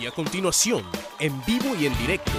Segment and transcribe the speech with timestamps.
[0.00, 0.82] Y a continuación,
[1.20, 2.32] en vivo y en directo,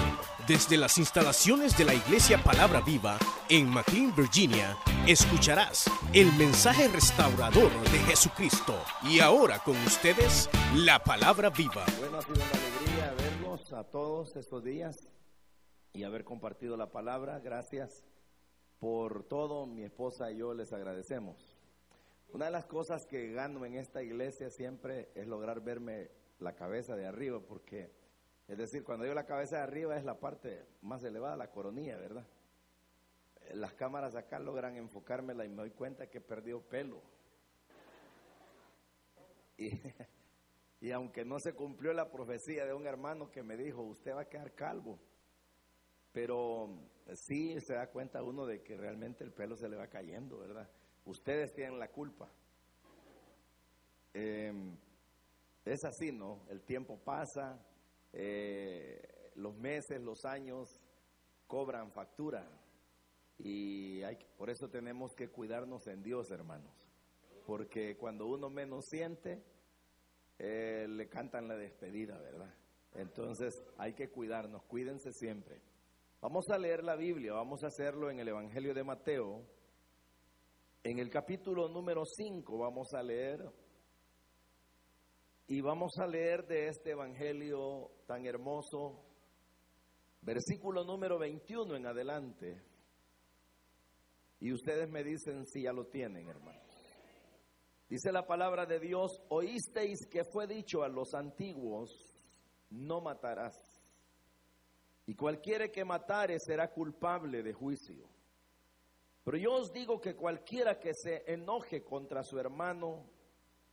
[0.46, 3.18] desde las instalaciones de la Iglesia Palabra Viva
[3.50, 8.76] en McLean, Virginia, escucharás el mensaje restaurador de Jesucristo.
[9.04, 11.86] Y ahora con ustedes, la Palabra Viva.
[12.00, 15.08] Bueno, ha sido una alegría verlos a todos estos días
[15.94, 17.40] y haber compartido la palabra.
[17.40, 18.04] Gracias
[18.80, 19.66] por todo.
[19.66, 21.56] Mi esposa y yo les agradecemos.
[22.34, 26.96] Una de las cosas que gano en esta iglesia siempre es lograr verme la cabeza
[26.96, 27.92] de arriba, porque,
[28.48, 31.98] es decir, cuando digo la cabeza de arriba es la parte más elevada, la coronilla,
[31.98, 32.28] ¿verdad?
[33.54, 37.02] Las cámaras acá logran enfocármela y me doy cuenta que he perdido pelo.
[39.58, 39.70] Y,
[40.82, 44.22] y aunque no se cumplió la profecía de un hermano que me dijo, usted va
[44.22, 45.00] a quedar calvo,
[46.12, 46.70] pero
[47.14, 50.70] sí se da cuenta uno de que realmente el pelo se le va cayendo, ¿verdad?
[51.06, 52.30] Ustedes tienen la culpa.
[54.14, 54.52] Eh,
[55.66, 56.46] es así, ¿no?
[56.50, 57.60] El tiempo pasa,
[58.14, 60.80] eh, los meses, los años
[61.48, 62.48] cobran factura
[63.38, 66.72] y hay, por eso tenemos que cuidarnos en Dios, hermanos.
[67.46, 69.44] Porque cuando uno menos siente,
[70.40, 72.54] eh, le cantan la despedida, ¿verdad?
[72.94, 75.62] Entonces hay que cuidarnos, cuídense siempre.
[76.22, 79.44] Vamos a leer la Biblia, vamos a hacerlo en el Evangelio de Mateo.
[80.84, 83.52] En el capítulo número 5 vamos a leer
[85.48, 89.04] y vamos a leer de este Evangelio tan hermoso,
[90.22, 92.64] versículo número 21 en adelante.
[94.40, 96.64] Y ustedes me dicen si ya lo tienen, hermanos.
[97.88, 101.92] Dice la palabra de Dios, oísteis que fue dicho a los antiguos,
[102.72, 103.56] no matarás.
[105.06, 108.10] Y cualquiera que matare será culpable de juicio.
[109.24, 113.15] Pero yo os digo que cualquiera que se enoje contra su hermano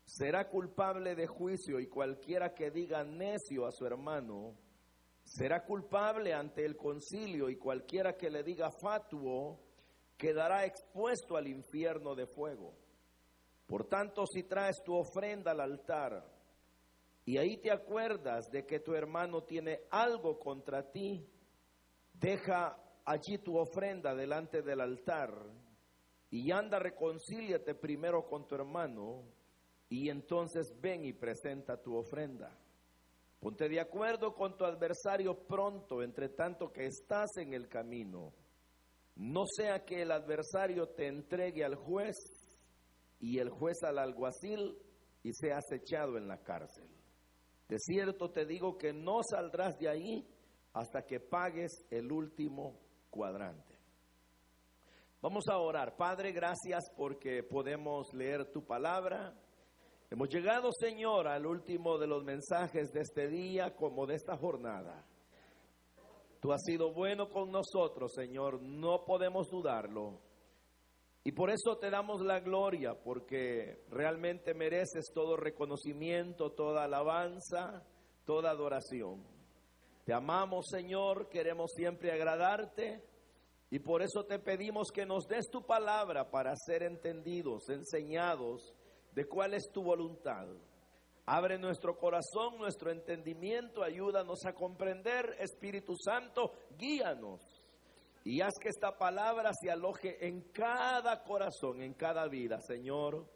[0.05, 4.57] será culpable de juicio y cualquiera que diga necio a su hermano
[5.25, 9.61] será culpable ante el concilio y cualquiera que le diga fatuo
[10.17, 12.75] quedará expuesto al infierno de fuego.
[13.67, 16.25] Por tanto, si traes tu ofrenda al altar
[17.25, 21.27] y ahí te acuerdas de que tu hermano tiene algo contra ti,
[22.13, 25.31] deja allí tu ofrenda delante del altar
[26.31, 29.25] y anda reconcíliate primero con tu hermano
[29.93, 32.59] y entonces ven y presenta tu ofrenda.
[33.39, 38.33] Ponte de acuerdo con tu adversario pronto, entre tanto que estás en el camino.
[39.17, 42.17] No sea que el adversario te entregue al juez
[43.21, 44.79] y el juez al alguacil
[45.23, 46.89] y seas echado en la cárcel.
[47.69, 50.27] De cierto te digo que no saldrás de ahí
[50.73, 53.77] hasta que pagues el último cuadrante.
[55.21, 55.97] Vamos a orar.
[55.99, 59.35] Padre, gracias porque podemos leer tu palabra.
[60.13, 65.03] Hemos llegado, Señor, al último de los mensajes de este día como de esta jornada.
[66.39, 70.21] Tú has sido bueno con nosotros, Señor, no podemos dudarlo.
[71.25, 77.83] Y por eso te damos la gloria, porque realmente mereces todo reconocimiento, toda alabanza,
[78.27, 79.25] toda adoración.
[80.05, 83.03] Te amamos, Señor, queremos siempre agradarte.
[83.71, 88.75] Y por eso te pedimos que nos des tu palabra para ser entendidos, enseñados
[89.15, 90.47] de cuál es tu voluntad.
[91.27, 97.41] Abre nuestro corazón, nuestro entendimiento, ayúdanos a comprender, Espíritu Santo, guíanos.
[98.25, 103.27] Y haz que esta palabra se aloje en cada corazón, en cada vida, Señor.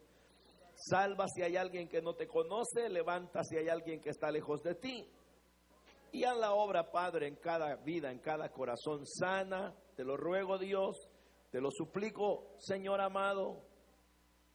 [0.75, 4.61] Salva si hay alguien que no te conoce, levanta si hay alguien que está lejos
[4.61, 5.09] de ti.
[6.11, 9.73] Y haz la obra, Padre, en cada vida, en cada corazón sana.
[9.95, 11.09] Te lo ruego, Dios,
[11.51, 13.63] te lo suplico, Señor amado,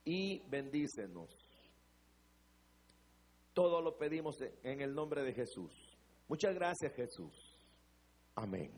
[0.05, 1.31] y bendícenos.
[3.55, 5.73] Todo lo pedimos en el nombre de Jesús.
[6.29, 7.59] Muchas gracias Jesús.
[8.35, 8.73] Amén.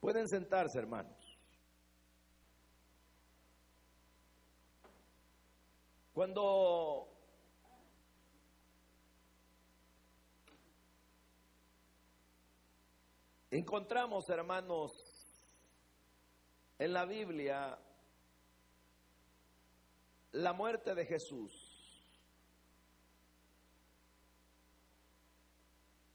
[0.00, 1.38] Pueden sentarse, hermanos.
[6.14, 7.08] Cuando
[13.50, 14.92] encontramos, hermanos,
[16.78, 17.78] en la Biblia
[20.34, 21.52] la muerte de Jesús.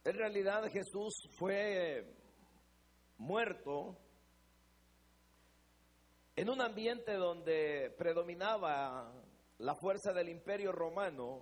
[0.04, 2.06] En realidad Jesús fue
[3.18, 3.98] muerto
[6.36, 9.14] en un ambiente donde predominaba
[9.60, 11.42] la fuerza del imperio romano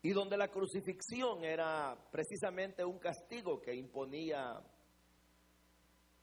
[0.00, 4.58] y donde la crucifixión era precisamente un castigo que imponía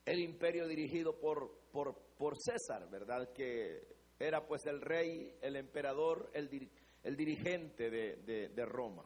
[0.05, 3.31] el imperio dirigido por, por, por César, ¿verdad?
[3.33, 6.69] Que era pues el rey, el emperador, el,
[7.03, 9.05] el dirigente de, de, de Roma.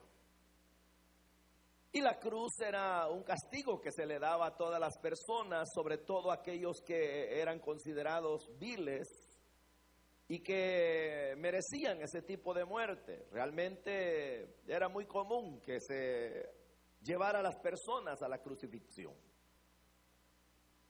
[1.94, 5.98] Y la cruz era un castigo que se le daba a todas las personas, sobre
[5.98, 9.06] todo aquellos que eran considerados viles
[10.28, 13.26] y que merecían ese tipo de muerte.
[13.30, 16.50] Realmente era muy común que se
[17.02, 19.12] llevara a las personas a la crucifixión.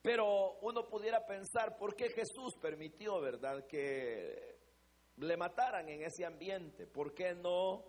[0.01, 4.57] Pero uno pudiera pensar, ¿por qué Jesús permitió, verdad, que
[5.17, 6.87] le mataran en ese ambiente?
[6.87, 7.85] ¿Por qué no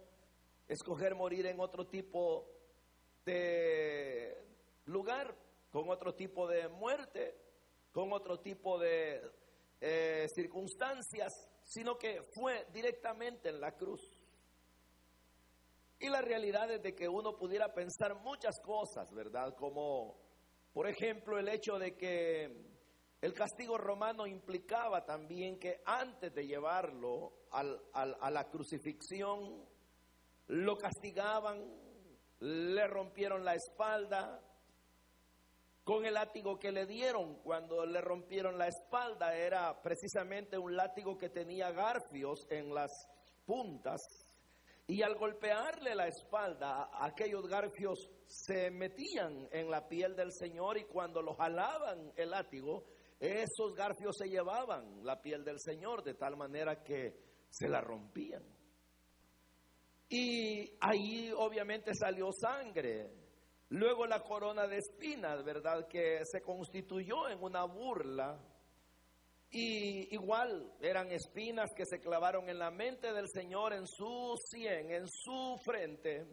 [0.67, 2.45] escoger morir en otro tipo
[3.23, 4.35] de
[4.85, 5.33] lugar,
[5.71, 7.37] con otro tipo de muerte,
[7.93, 9.31] con otro tipo de
[9.79, 11.31] eh, circunstancias,
[11.63, 14.01] sino que fue directamente en la cruz.
[15.99, 19.55] Y la realidad es de que uno pudiera pensar muchas cosas, ¿verdad?
[19.55, 20.17] Como,
[20.73, 22.72] por ejemplo, el hecho de que
[23.23, 29.65] el castigo romano implicaba también que antes de llevarlo a la crucifixión,
[30.47, 31.63] lo castigaban
[32.41, 34.41] le rompieron la espalda
[35.85, 39.33] con el látigo que le dieron cuando le rompieron la espalda.
[39.37, 42.91] Era precisamente un látigo que tenía garfios en las
[43.45, 44.01] puntas.
[44.85, 50.83] Y al golpearle la espalda, aquellos garfios se metían en la piel del Señor y
[50.83, 52.83] cuando lo jalaban el látigo,
[53.23, 57.15] esos garfios se llevaban la piel del Señor de tal manera que
[57.49, 58.43] se la rompían.
[60.09, 63.09] Y ahí obviamente salió sangre.
[63.69, 65.87] Luego la corona de espinas, ¿verdad?
[65.87, 68.37] Que se constituyó en una burla.
[69.49, 74.91] Y igual eran espinas que se clavaron en la mente del Señor, en su sien,
[74.91, 76.27] en su frente.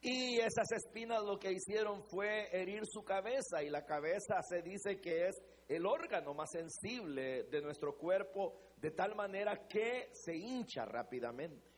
[0.00, 3.62] Y esas espinas lo que hicieron fue herir su cabeza.
[3.62, 5.36] Y la cabeza se dice que es
[5.68, 11.76] el órgano más sensible de nuestro cuerpo, de tal manera que se hincha rápidamente.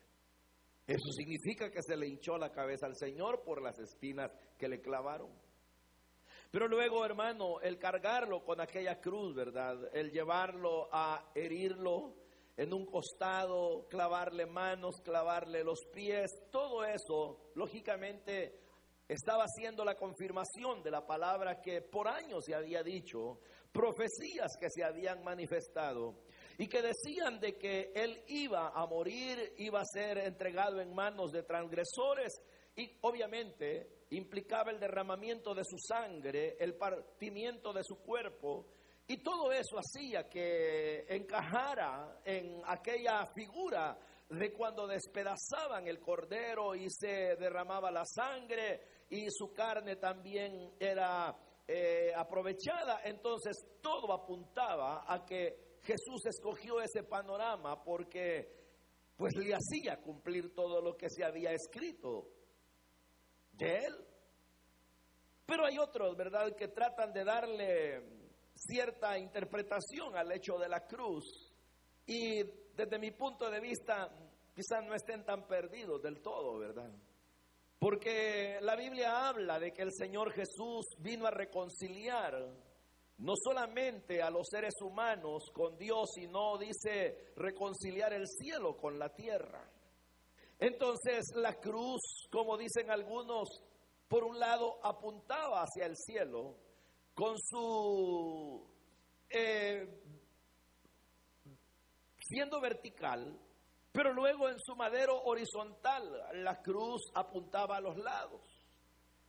[0.87, 4.81] Eso significa que se le hinchó la cabeza al Señor por las espinas que le
[4.81, 5.31] clavaron.
[6.50, 9.76] Pero luego, hermano, el cargarlo con aquella cruz, ¿verdad?
[9.93, 12.14] El llevarlo a herirlo
[12.56, 18.58] en un costado, clavarle manos, clavarle los pies, todo eso, lógicamente,
[19.06, 23.40] estaba haciendo la confirmación de la palabra que por años se había dicho,
[23.73, 26.17] profecías que se habían manifestado
[26.56, 31.31] y que decían de que él iba a morir, iba a ser entregado en manos
[31.32, 32.41] de transgresores
[32.75, 38.67] y obviamente implicaba el derramamiento de su sangre, el partimiento de su cuerpo
[39.06, 43.99] y todo eso hacía que encajara en aquella figura
[44.29, 51.35] de cuando despedazaban el cordero y se derramaba la sangre y su carne también era
[51.70, 53.03] eh, aprovechada.
[53.05, 58.56] Entonces todo apuntaba a que Jesús escogió ese panorama porque
[59.17, 62.31] pues le hacía cumplir todo lo que se había escrito
[63.53, 64.06] de él.
[65.44, 68.03] Pero hay otros, ¿verdad?, que tratan de darle
[68.55, 71.53] cierta interpretación al hecho de la cruz
[72.06, 72.43] y
[72.75, 74.09] desde mi punto de vista
[74.55, 76.91] quizás no estén tan perdidos del todo, ¿verdad?
[77.78, 82.34] Porque la Biblia habla de que el Señor Jesús vino a reconciliar
[83.19, 89.14] no solamente a los seres humanos con Dios, sino dice reconciliar el cielo con la
[89.14, 89.69] tierra.
[90.58, 93.48] Entonces la cruz, como dicen algunos,
[94.08, 96.56] por un lado apuntaba hacia el cielo
[97.14, 98.66] con su
[99.30, 99.87] eh,
[102.20, 103.38] siendo vertical,
[103.99, 108.43] pero luego en su madero horizontal la cruz apuntaba a los lados.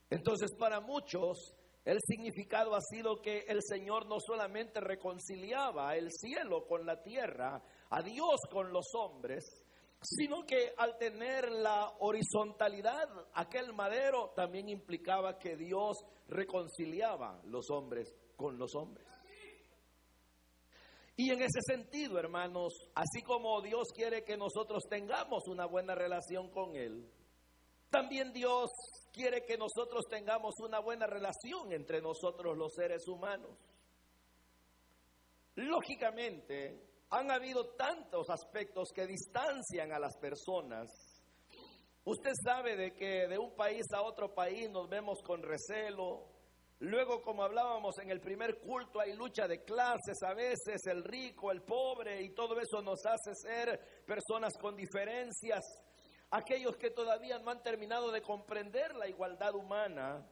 [0.08, 6.68] Entonces para muchos el significado ha sido que el Señor no solamente reconciliaba el cielo
[6.68, 7.60] con la tierra,
[7.90, 9.44] a Dios con los hombres,
[10.00, 15.96] sino que al tener la horizontalidad, aquel madero también implicaba que Dios
[16.28, 19.08] reconciliaba los hombres con los hombres.
[21.20, 26.48] Y en ese sentido, hermanos, así como Dios quiere que nosotros tengamos una buena relación
[26.48, 27.06] con Él,
[27.90, 28.70] también Dios
[29.12, 33.50] quiere que nosotros tengamos una buena relación entre nosotros los seres humanos.
[35.56, 40.88] Lógicamente, han habido tantos aspectos que distancian a las personas.
[42.02, 46.29] Usted sabe de que de un país a otro país nos vemos con recelo.
[46.80, 51.52] Luego, como hablábamos en el primer culto, hay lucha de clases a veces, el rico,
[51.52, 55.62] el pobre, y todo eso nos hace ser personas con diferencias
[56.30, 60.26] aquellos que todavía no han terminado de comprender la igualdad humana,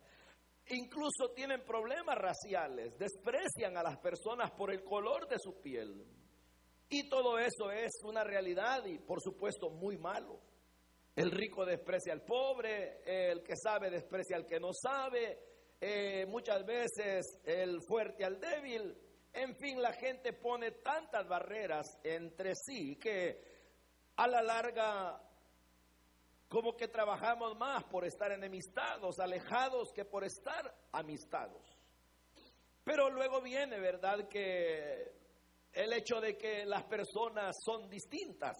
[0.68, 6.06] incluso tienen problemas raciales, desprecian a las personas por el color de su piel.
[6.90, 10.40] Y todo eso es una realidad y por supuesto muy malo.
[11.14, 15.47] El rico desprecia al pobre, el que sabe desprecia al que no sabe,
[15.80, 18.96] eh, muchas veces el fuerte al débil.
[19.32, 23.40] En fin, la gente pone tantas barreras entre sí que
[24.16, 25.22] a la larga
[26.48, 31.62] como que trabajamos más por estar enemistados, alejados, que por estar amistados.
[32.82, 35.12] Pero luego viene, ¿verdad?, que
[35.72, 38.56] el hecho de que las personas son distintas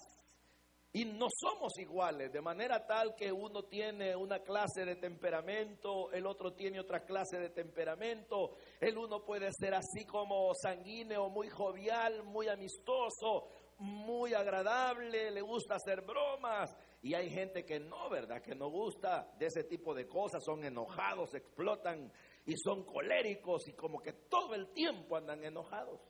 [0.93, 6.27] y no somos iguales, de manera tal que uno tiene una clase de temperamento, el
[6.27, 12.25] otro tiene otra clase de temperamento, el uno puede ser así como sanguíneo, muy jovial,
[12.25, 18.43] muy amistoso, muy agradable, le gusta hacer bromas, y hay gente que no, ¿verdad?
[18.43, 22.11] Que no gusta de ese tipo de cosas, son enojados, explotan
[22.47, 26.01] y son coléricos y como que todo el tiempo andan enojados.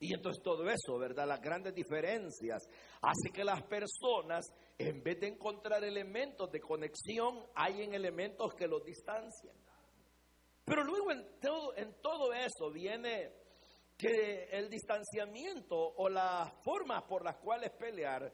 [0.00, 1.28] Y entonces todo eso, ¿verdad?
[1.28, 2.66] Las grandes diferencias
[3.02, 4.46] hace que las personas,
[4.78, 9.54] en vez de encontrar elementos de conexión, hay en elementos que los distancian.
[10.64, 13.30] Pero luego en todo, en todo eso viene
[13.98, 18.32] que el distanciamiento o las formas por las cuales pelear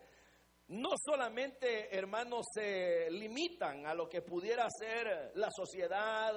[0.68, 6.35] no solamente, hermanos, se limitan a lo que pudiera ser la sociedad,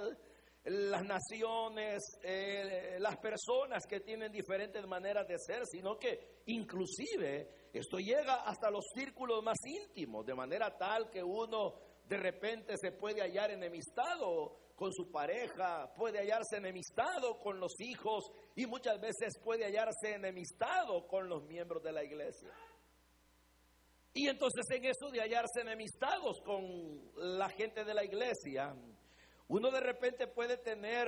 [0.70, 7.98] las naciones, eh, las personas que tienen diferentes maneras de ser, sino que inclusive esto
[7.98, 11.74] llega hasta los círculos más íntimos, de manera tal que uno
[12.06, 18.32] de repente se puede hallar enemistado con su pareja, puede hallarse enemistado con los hijos
[18.56, 22.50] y muchas veces puede hallarse enemistado con los miembros de la iglesia.
[24.14, 28.76] Y entonces en eso de hallarse enemistados con la gente de la iglesia,
[29.50, 31.08] uno de repente puede tener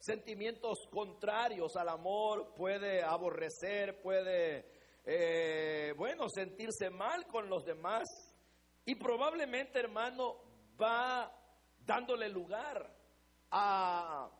[0.00, 4.66] sentimientos contrarios al amor, puede aborrecer, puede,
[5.06, 8.06] eh, bueno, sentirse mal con los demás.
[8.84, 10.42] Y probablemente, hermano,
[10.80, 11.34] va
[11.86, 12.94] dándole lugar
[13.50, 14.30] a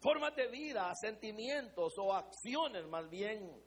[0.00, 3.62] formas de vida, a sentimientos o acciones más bien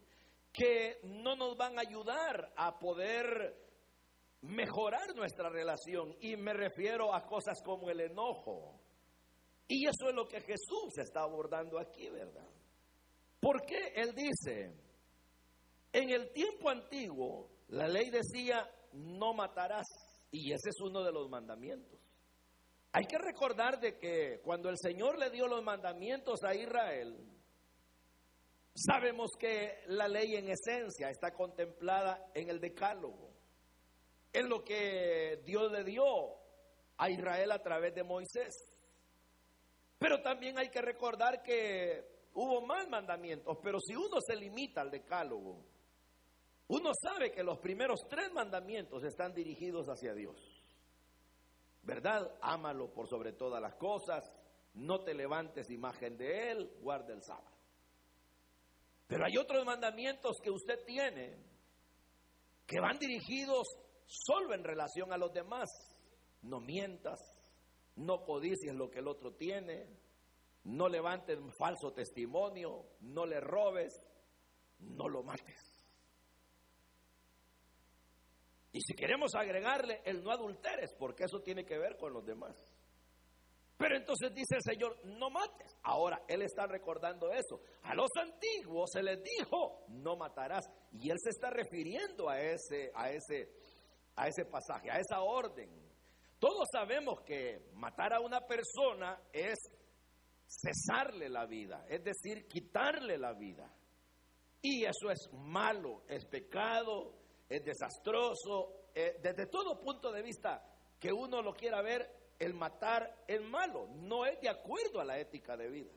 [0.52, 3.63] que no nos van a ayudar a poder
[4.44, 6.16] mejorar nuestra relación.
[6.22, 8.80] Y me refiero a cosas como el enojo.
[9.68, 12.48] Y eso es lo que Jesús está abordando aquí, ¿verdad?
[13.40, 14.74] Porque Él dice,
[15.92, 19.88] en el tiempo antiguo, la ley decía, no matarás.
[20.32, 22.00] Y ese es uno de los mandamientos.
[22.92, 27.34] Hay que recordar de que cuando el Señor le dio los mandamientos a Israel,
[28.76, 33.33] Sabemos que la ley en esencia está contemplada en el decálogo,
[34.34, 36.04] en lo que Dios le dio
[36.98, 38.54] a Israel a través de Moisés.
[40.00, 44.92] Pero también hay que recordar que hubo más mandamientos, pero si uno se limita al
[44.92, 45.64] decálogo,
[46.68, 50.36] uno sabe que los primeros tres mandamientos están dirigidos hacia Dios.
[51.84, 52.38] ¿Verdad?
[52.42, 54.24] Ámalo por sobre todas las cosas,
[54.74, 57.54] no te levantes imagen de Él, guarda el sábado.
[59.08, 61.38] Pero hay otros mandamientos que usted tiene
[62.66, 63.68] que van dirigidos
[64.14, 65.70] solo en relación a los demás.
[66.44, 67.20] No mientas,
[67.96, 69.88] no codicies lo que el otro tiene,
[70.66, 74.02] no levantes falso testimonio, no le robes,
[74.80, 75.74] no lo mates.
[78.72, 82.56] Y si queremos agregarle el no adulteres, porque eso tiene que ver con los demás.
[83.78, 85.78] Pero entonces dice el Señor, no mates.
[85.84, 87.62] Ahora, Él está recordando eso.
[87.84, 90.66] A los antiguos se les dijo, no matarás.
[90.94, 93.52] Y Él se está refiriendo a ese, a ese,
[94.16, 95.70] a ese pasaje, a esa orden.
[96.40, 99.58] Todos sabemos que matar a una persona es
[100.48, 103.74] cesarle la vida, es decir, quitarle la vida.
[104.62, 107.14] Y eso es malo, es pecado,
[107.50, 108.90] es desastroso.
[108.96, 110.64] Eh, desde todo punto de vista
[111.00, 115.20] que uno lo quiera ver, el matar es malo, no es de acuerdo a la
[115.20, 115.92] ética de vida.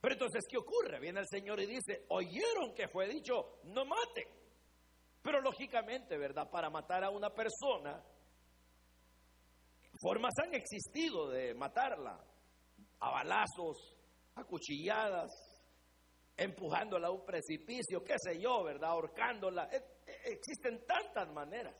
[0.00, 1.00] Pero entonces, ¿qué ocurre?
[1.00, 4.37] Viene el Señor y dice, oyeron que fue dicho, no mate.
[5.28, 6.48] Pero lógicamente, ¿verdad?
[6.48, 8.02] Para matar a una persona,
[10.00, 12.18] formas han existido de matarla,
[13.00, 13.94] a balazos,
[14.36, 15.30] a cuchilladas,
[16.34, 18.88] empujándola a un precipicio, qué sé yo, ¿verdad?
[18.88, 19.68] Ahorcándola.
[19.70, 21.76] E, e, existen tantas maneras.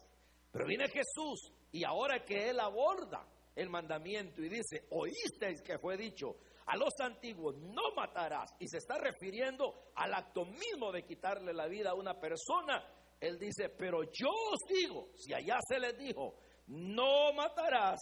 [0.52, 3.26] Pero viene Jesús y ahora que él aborda
[3.56, 6.36] el mandamiento y dice, oísteis que fue dicho
[6.66, 11.66] a los antiguos, no matarás, y se está refiriendo al acto mismo de quitarle la
[11.66, 12.84] vida a una persona,
[13.20, 16.36] él dice, pero yo os digo, si allá se les dijo,
[16.68, 18.00] no matarás,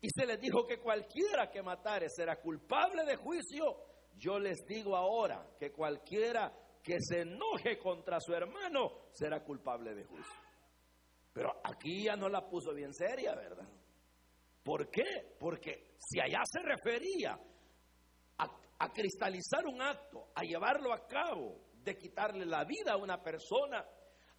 [0.00, 3.76] y se les dijo que cualquiera que matare será culpable de juicio,
[4.16, 6.52] yo les digo ahora que cualquiera
[6.82, 10.40] que se enoje contra su hermano será culpable de juicio.
[11.32, 13.68] Pero aquí ya no la puso bien seria, ¿verdad?
[14.62, 15.36] ¿Por qué?
[15.38, 17.38] Porque si allá se refería
[18.38, 18.44] a,
[18.80, 23.84] a cristalizar un acto, a llevarlo a cabo, de quitarle la vida a una persona,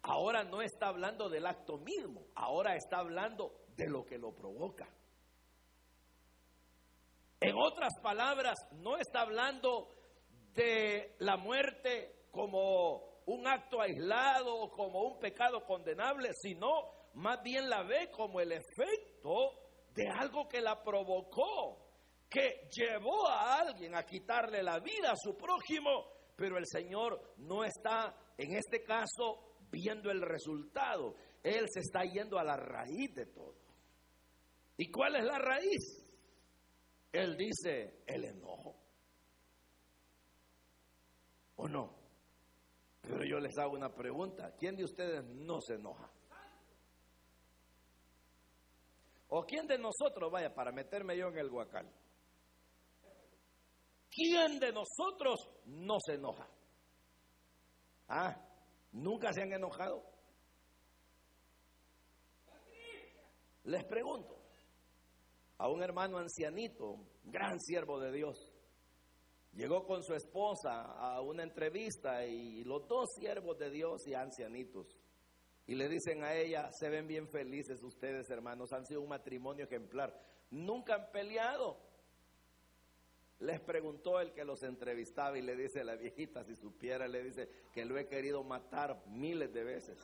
[0.04, 4.86] ahora no está hablando del acto mismo, ahora está hablando de lo que lo provoca.
[7.40, 9.88] En otras palabras, no está hablando
[10.54, 16.68] de la muerte como un acto aislado o como un pecado condenable, sino
[17.14, 19.52] más bien la ve como el efecto
[19.94, 21.78] de algo que la provocó,
[22.28, 26.06] que llevó a alguien a quitarle la vida a su prójimo,
[26.36, 32.38] pero el Señor no está en este caso viendo el resultado, Él se está yendo
[32.38, 33.56] a la raíz de todo.
[34.76, 36.04] ¿Y cuál es la raíz?
[37.12, 38.76] Él dice el enojo.
[41.56, 41.94] ¿O no?
[43.00, 44.54] Pero yo les hago una pregunta.
[44.58, 46.10] ¿Quién de ustedes no se enoja?
[49.28, 51.90] ¿O quién de nosotros, vaya, para meterme yo en el guacal?
[54.10, 56.48] ¿Quién de nosotros no se enoja?
[58.08, 58.36] Ah,
[58.94, 60.02] ¿nunca se han enojado?
[63.64, 64.36] Les pregunto,
[65.58, 68.52] a un hermano ancianito, gran siervo de Dios.
[69.52, 74.96] Llegó con su esposa a una entrevista y los dos siervos de Dios y ancianitos.
[75.66, 79.64] Y le dicen a ella, se ven bien felices ustedes hermanos, han sido un matrimonio
[79.64, 80.12] ejemplar.
[80.50, 81.78] Nunca han peleado.
[83.40, 87.48] Les preguntó el que los entrevistaba y le dice la viejita, si supiera, le dice
[87.72, 89.98] que lo he querido matar miles de veces.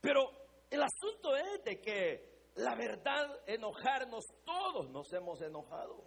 [0.00, 0.30] Pero
[0.70, 6.04] el asunto es de que la verdad, enojarnos, todos nos hemos enojado.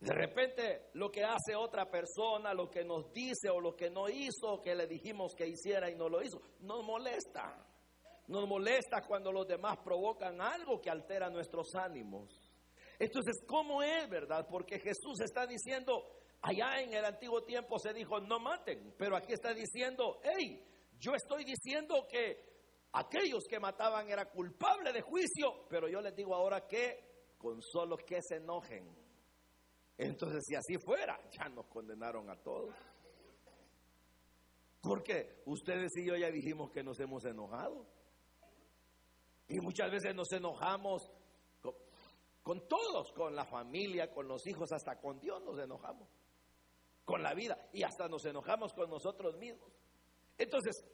[0.00, 4.08] De repente lo que hace otra persona, lo que nos dice o lo que no
[4.08, 7.66] hizo, que le dijimos que hiciera y no lo hizo, nos molesta.
[8.30, 12.30] Nos molesta cuando los demás provocan algo que altera nuestros ánimos.
[12.96, 14.46] Entonces, ¿cómo es, verdad?
[14.48, 16.06] Porque Jesús está diciendo,
[16.40, 20.64] allá en el antiguo tiempo se dijo, no maten, pero aquí está diciendo, hey,
[21.00, 22.38] yo estoy diciendo que
[22.92, 27.96] aquellos que mataban era culpable de juicio, pero yo les digo ahora que con solo
[27.96, 28.96] que se enojen.
[29.98, 32.76] Entonces, si así fuera, ya nos condenaron a todos.
[34.80, 37.98] Porque ustedes y yo ya dijimos que nos hemos enojado.
[39.50, 41.10] Y muchas veces nos enojamos
[41.60, 41.74] con,
[42.40, 46.08] con, todos, con la familia, con los hijos, hasta con Dios nos enojamos.
[47.04, 47.58] Con la vida.
[47.72, 49.68] Y hasta nos enojamos con nosotros mismos.
[50.38, 50.84] Entonces,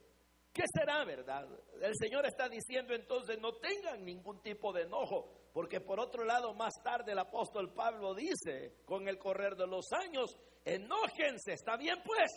[0.55, 1.47] ¿qué será verdad?
[1.83, 6.55] El Señor está diciendo entonces, no tengan ningún tipo de enojo, porque por otro lado,
[6.55, 11.99] más tarde el apóstol Pablo dice, con el correr de los años, enójense, está bien
[12.03, 12.31] pues,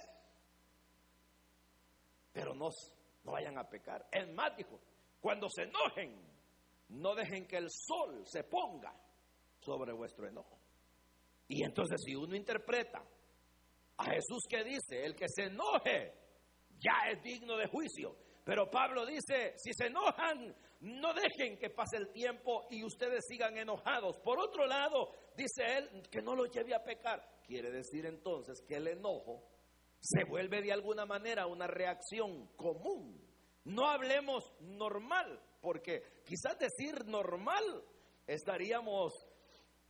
[2.33, 2.67] pero no,
[3.23, 4.05] no vayan a pecar.
[4.11, 4.81] Es más, dijo,
[5.19, 6.19] cuando se enojen,
[6.89, 8.93] no dejen que el sol se ponga
[9.59, 10.57] sobre vuestro enojo.
[11.47, 13.03] Y entonces si uno interpreta
[13.97, 16.13] a Jesús que dice, el que se enoje,
[16.79, 18.15] ya es digno de juicio.
[18.45, 23.57] Pero Pablo dice, si se enojan, no dejen que pase el tiempo y ustedes sigan
[23.57, 24.17] enojados.
[24.19, 27.21] Por otro lado, dice él, que no lo lleve a pecar.
[27.45, 29.43] Quiere decir entonces que el enojo
[29.99, 33.28] se vuelve de alguna manera una reacción común.
[33.69, 37.83] No hablemos normal, porque quizás decir normal
[38.25, 39.13] estaríamos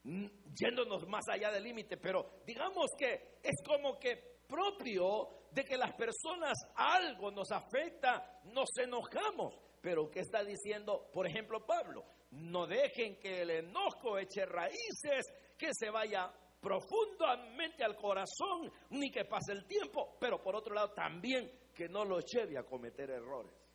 [0.04, 5.94] yéndonos más allá del límite, pero digamos que es como que propio de que las
[5.94, 9.56] personas algo nos afecta, nos enojamos.
[9.82, 12.04] Pero ¿qué está diciendo, por ejemplo, Pablo?
[12.32, 15.26] No dejen que el enojo eche raíces,
[15.58, 20.92] que se vaya profundamente al corazón, ni que pase el tiempo, pero por otro lado
[20.92, 23.69] también que no lo lleve a cometer errores.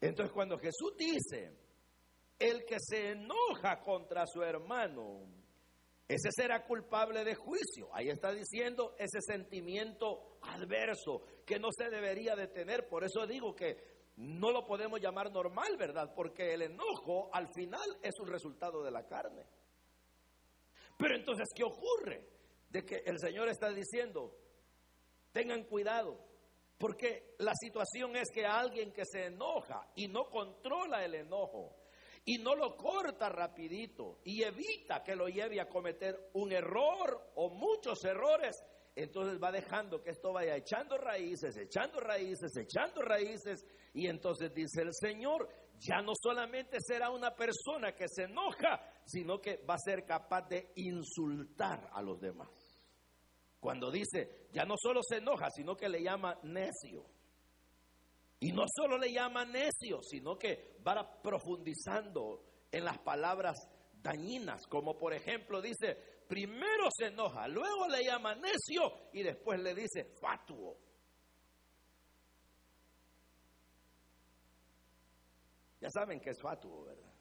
[0.00, 1.52] Entonces cuando Jesús dice,
[2.38, 5.26] el que se enoja contra su hermano,
[6.08, 7.88] ese será culpable de juicio.
[7.92, 12.88] Ahí está diciendo ese sentimiento adverso que no se debería de tener.
[12.88, 16.12] Por eso digo que no lo podemos llamar normal, ¿verdad?
[16.14, 19.44] Porque el enojo al final es un resultado de la carne.
[20.96, 22.24] Pero entonces, ¿qué ocurre?
[22.70, 24.34] De que el Señor está diciendo,
[25.32, 26.18] tengan cuidado,
[26.78, 31.74] porque la situación es que alguien que se enoja y no controla el enojo,
[32.28, 37.50] y no lo corta rapidito y evita que lo lleve a cometer un error o
[37.50, 38.56] muchos errores,
[38.96, 44.82] entonces va dejando que esto vaya echando raíces, echando raíces, echando raíces, y entonces dice
[44.82, 49.78] el Señor, ya no solamente será una persona que se enoja, sino que va a
[49.78, 52.65] ser capaz de insultar a los demás.
[53.60, 57.04] Cuando dice, ya no solo se enoja, sino que le llama necio.
[58.40, 63.56] Y no solo le llama necio, sino que va profundizando en las palabras
[64.02, 65.96] dañinas, como por ejemplo dice,
[66.28, 70.76] primero se enoja, luego le llama necio y después le dice fatuo.
[75.80, 77.12] Ya saben que es fatuo, ¿verdad?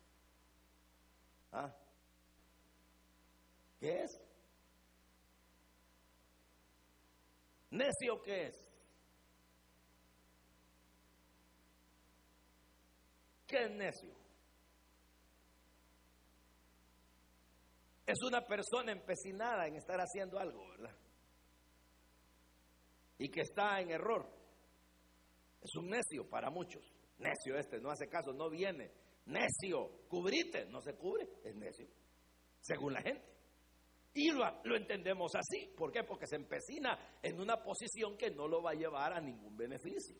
[1.51, 1.75] ¿Ah?
[3.79, 4.24] ¿Qué es?
[7.75, 8.71] ¿Necio qué es?
[13.45, 14.15] ¿Qué es necio?
[18.05, 20.95] Es una persona empecinada en estar haciendo algo, ¿verdad?
[23.17, 24.25] Y que está en error.
[25.61, 26.81] Es un necio para muchos.
[27.17, 28.91] Necio este, no hace caso, no viene.
[29.25, 31.87] Necio, cubrite, no se cubre, es necio.
[32.61, 33.34] Según la gente.
[34.17, 35.73] Y lo, lo, entendemos así.
[35.75, 36.03] ¿Por qué?
[36.03, 40.15] Porque se empecina en una posición que no lo va a llevar a ningún beneficio.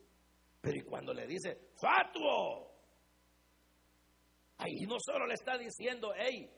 [0.59, 2.75] Pero y cuando le dice, fatuo,
[4.57, 6.51] ahí no solo le está diciendo, hey,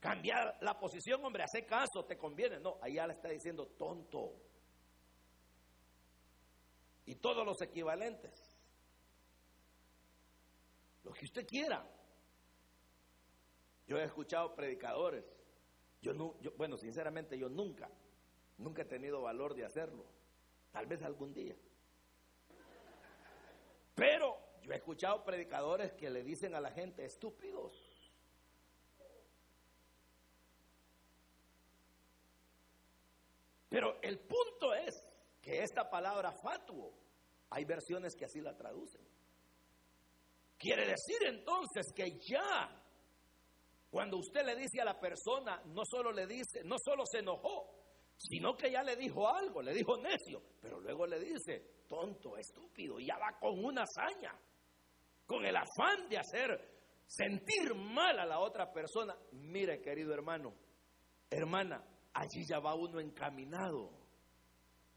[0.00, 2.60] cambiar la posición, hombre, hace caso, te conviene.
[2.60, 4.34] No, allá le está diciendo tonto.
[7.06, 8.34] Y todos los equivalentes.
[11.04, 11.88] Lo que usted quiera.
[13.86, 15.41] Yo he escuchado predicadores.
[16.02, 17.88] Yo, no, yo, bueno, sinceramente yo nunca,
[18.58, 20.04] nunca he tenido valor de hacerlo.
[20.72, 21.54] Tal vez algún día.
[23.94, 27.72] Pero yo he escuchado predicadores que le dicen a la gente estúpidos.
[33.68, 35.08] Pero el punto es
[35.40, 36.92] que esta palabra fatuo,
[37.50, 39.00] hay versiones que así la traducen.
[40.58, 42.81] Quiere decir entonces que ya,
[43.92, 47.68] cuando usted le dice a la persona, no solo le dice, no solo se enojó,
[48.16, 52.98] sino que ya le dijo algo, le dijo necio, pero luego le dice tonto, estúpido,
[52.98, 54.32] y ya va con una hazaña,
[55.26, 56.58] con el afán de hacer
[57.06, 59.14] sentir mal a la otra persona.
[59.32, 60.54] Mire, querido hermano,
[61.28, 63.90] hermana, allí ya va uno encaminado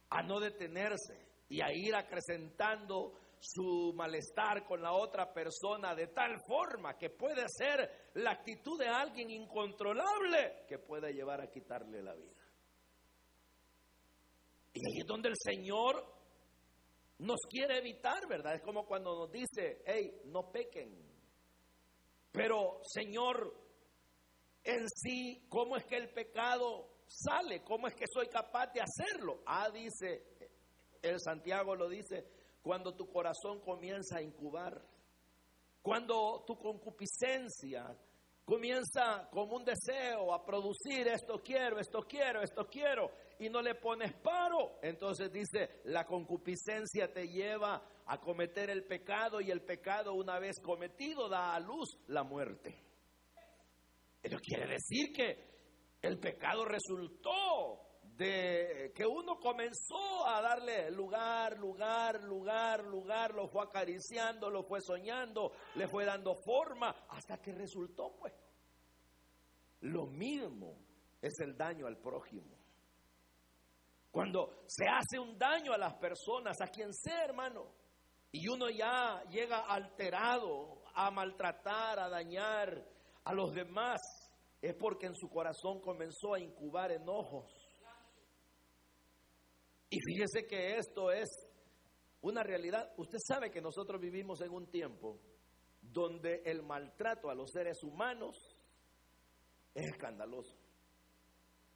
[0.09, 6.39] a no detenerse y a ir acrecentando su malestar con la otra persona de tal
[6.47, 12.13] forma que puede ser la actitud de alguien incontrolable que puede llevar a quitarle la
[12.13, 12.43] vida.
[14.73, 16.05] Y ahí es donde el Señor
[17.19, 18.55] nos quiere evitar, ¿verdad?
[18.55, 20.93] Es como cuando nos dice, hey, no pequen.
[22.31, 23.53] Pero, Señor,
[24.63, 27.63] en sí, ¿cómo es que el pecado sale?
[27.63, 29.41] ¿Cómo es que soy capaz de hacerlo?
[29.45, 30.23] Ah, dice,
[31.01, 32.25] el Santiago lo dice,
[32.65, 34.81] cuando tu corazón comienza a incubar,
[35.83, 37.95] cuando tu concupiscencia
[38.43, 43.75] comienza como un deseo a producir esto quiero, esto quiero, esto quiero, y no le
[43.75, 50.15] pones paro, entonces dice, la concupiscencia te lleva a cometer el pecado y el pecado
[50.15, 52.83] una vez cometido da a luz la muerte.
[54.23, 57.84] Eso quiere decir que el pecado resultó
[58.17, 64.79] de que uno comenzó a darle lugar, lugar, lugar, lugar, lo fue acariciando, lo fue
[64.81, 68.33] soñando, le fue dando forma, hasta que resultó, pues.
[69.81, 70.77] Lo mismo
[71.21, 72.55] es el daño al prójimo.
[74.11, 77.65] Cuando se hace un daño a las personas, a quien sea, hermano,
[78.31, 82.81] y uno ya llega alterado a maltratar, a dañar
[83.25, 83.99] a los demás,
[84.61, 87.51] es porque en su corazón comenzó a incubar enojos.
[89.95, 91.29] Y fíjese que esto es
[92.19, 92.93] una realidad.
[92.97, 95.21] Usted sabe que nosotros vivimos en un tiempo
[95.81, 98.57] donde el maltrato a los seres humanos
[99.73, 100.57] es escandaloso.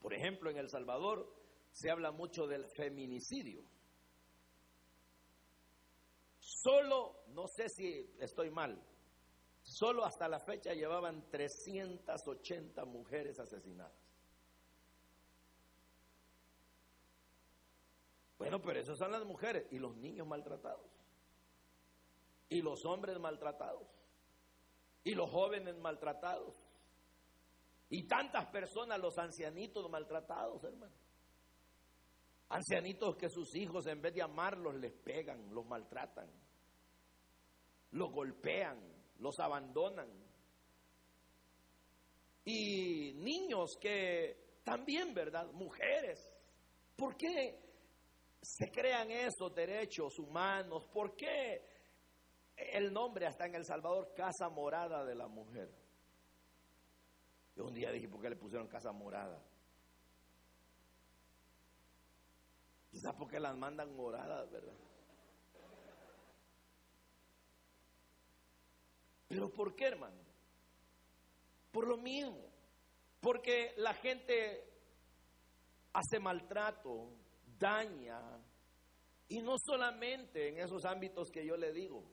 [0.01, 1.34] Por ejemplo, en El Salvador
[1.71, 3.63] se habla mucho del feminicidio.
[6.39, 8.86] Solo, no sé si estoy mal,
[9.62, 14.09] Solo hasta la fecha llevaban 380 mujeres asesinadas.
[18.39, 20.89] Bueno, pero esas son las mujeres y los niños maltratados.
[22.47, 23.86] Y los hombres maltratados.
[25.04, 26.56] Y los jóvenes maltratados.
[27.89, 30.93] Y tantas personas, los ancianitos maltratados, hermano.
[32.47, 36.28] Ancianitos que sus hijos en vez de amarlos les pegan, los maltratan,
[37.91, 38.80] los golpean,
[39.19, 40.10] los abandonan.
[42.45, 45.52] Y niños que también, ¿verdad?
[45.52, 46.34] Mujeres.
[46.95, 47.68] ¿Por qué
[48.41, 50.86] se crean esos derechos humanos?
[50.86, 51.65] ¿Por qué
[52.56, 55.69] el nombre hasta en El Salvador, Casa Morada de la Mujer?
[57.56, 59.41] Yo un día dije, ¿por qué le pusieron Casa Morada?
[62.89, 64.73] Quizás porque las mandan moradas, ¿verdad?
[69.28, 70.17] Pero ¿por qué, hermano?
[71.71, 72.49] Por lo mismo.
[73.21, 74.63] Porque la gente
[75.93, 77.12] hace maltrato,
[77.60, 78.19] daña,
[79.28, 82.04] y no solamente en esos ámbitos que yo le digo,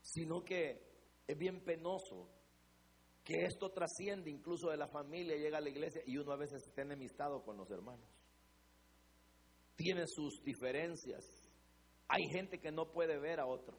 [0.00, 0.80] sino que
[1.26, 2.30] es bien penoso
[3.24, 6.62] que esto trasciende incluso de la familia, llega a la iglesia y uno a veces
[6.64, 8.08] está enemistado con los hermanos.
[9.74, 11.24] Tiene sus diferencias.
[12.06, 13.76] Hay gente que no puede ver a otro.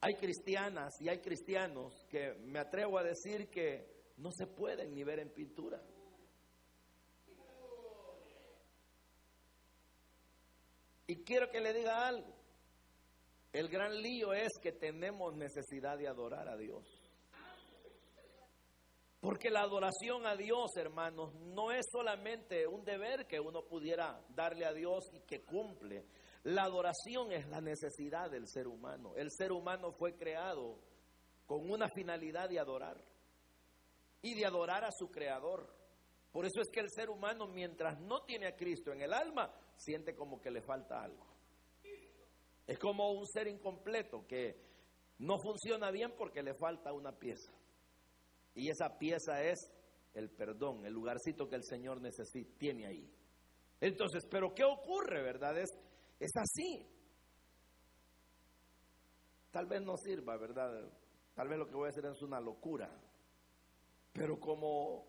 [0.00, 5.04] Hay cristianas y hay cristianos que me atrevo a decir que no se pueden ni
[5.04, 5.82] ver en pintura.
[11.06, 12.34] Y quiero que le diga algo.
[13.52, 16.84] El gran lío es que tenemos necesidad de adorar a Dios.
[19.20, 24.66] Porque la adoración a Dios, hermanos, no es solamente un deber que uno pudiera darle
[24.66, 26.04] a Dios y que cumple.
[26.44, 29.14] La adoración es la necesidad del ser humano.
[29.16, 30.78] El ser humano fue creado
[31.46, 33.02] con una finalidad de adorar
[34.22, 35.74] y de adorar a su creador.
[36.30, 39.52] Por eso es que el ser humano, mientras no tiene a Cristo en el alma,
[39.76, 41.26] siente como que le falta algo.
[42.66, 44.60] Es como un ser incompleto que
[45.18, 47.52] no funciona bien porque le falta una pieza.
[48.54, 49.72] Y esa pieza es
[50.14, 53.12] el perdón, el lugarcito que el Señor necesita, tiene ahí.
[53.80, 55.58] Entonces, pero ¿qué ocurre, verdad?
[55.58, 55.70] Es,
[56.18, 56.86] es así.
[59.50, 60.90] Tal vez no sirva, ¿verdad?
[61.34, 62.90] Tal vez lo que voy a hacer es una locura.
[64.12, 65.04] Pero como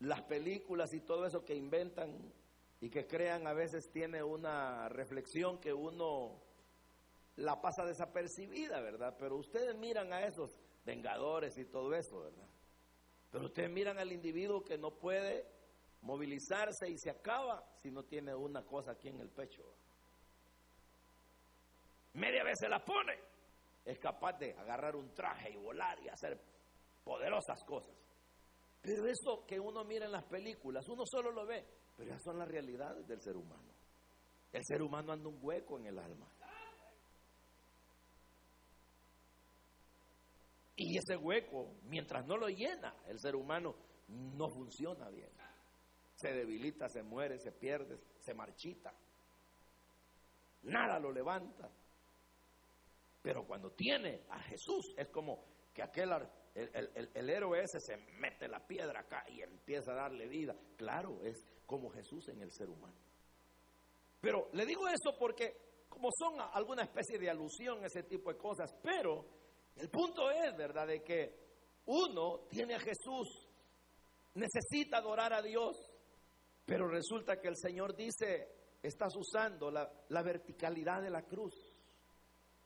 [0.00, 2.32] las películas y todo eso que inventan
[2.80, 6.40] y que crean a veces tiene una reflexión que uno
[7.36, 9.16] la pasa desapercibida, ¿verdad?
[9.18, 12.48] Pero ustedes miran a esos vengadores y todo eso, ¿verdad?
[13.30, 15.46] Pero ustedes miran al individuo que no puede
[16.02, 19.62] movilizarse y se acaba si no tiene una cosa aquí en el pecho.
[22.14, 23.18] Media vez se la pone,
[23.84, 26.40] es capaz de agarrar un traje y volar y hacer
[27.04, 27.94] poderosas cosas.
[28.80, 31.64] Pero eso que uno mira en las películas, uno solo lo ve,
[31.98, 33.74] pero esas son las realidades del ser humano.
[34.52, 36.30] El ser humano anda un hueco en el alma.
[40.76, 43.74] Y ese hueco, mientras no lo llena, el ser humano
[44.06, 45.30] no funciona bien.
[46.14, 48.94] Se debilita, se muere, se pierde, se marchita.
[50.62, 51.68] Nada lo levanta.
[53.20, 56.12] Pero cuando tiene a Jesús, es como que aquel
[56.54, 60.54] el, héroe ese se mete la piedra acá y empieza a darle vida.
[60.76, 62.96] Claro, es como Jesús en el ser humano.
[64.22, 68.74] Pero le digo eso porque como son alguna especie de alusión ese tipo de cosas,
[68.82, 69.26] pero
[69.76, 71.48] el punto es, ¿verdad?, de que
[71.86, 73.46] uno tiene a Jesús,
[74.34, 75.76] necesita adorar a Dios,
[76.64, 81.54] pero resulta que el Señor dice, estás usando la, la verticalidad de la cruz.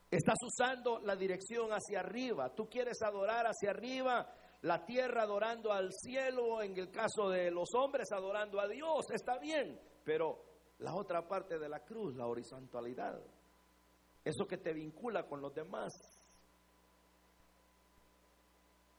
[0.09, 2.55] Estás usando la dirección hacia arriba.
[2.55, 4.33] Tú quieres adorar hacia arriba,
[4.63, 9.39] la tierra adorando al cielo, en el caso de los hombres adorando a Dios, está
[9.39, 10.43] bien, pero
[10.79, 13.21] la otra parte de la cruz, la horizontalidad,
[14.25, 15.93] eso que te vincula con los demás,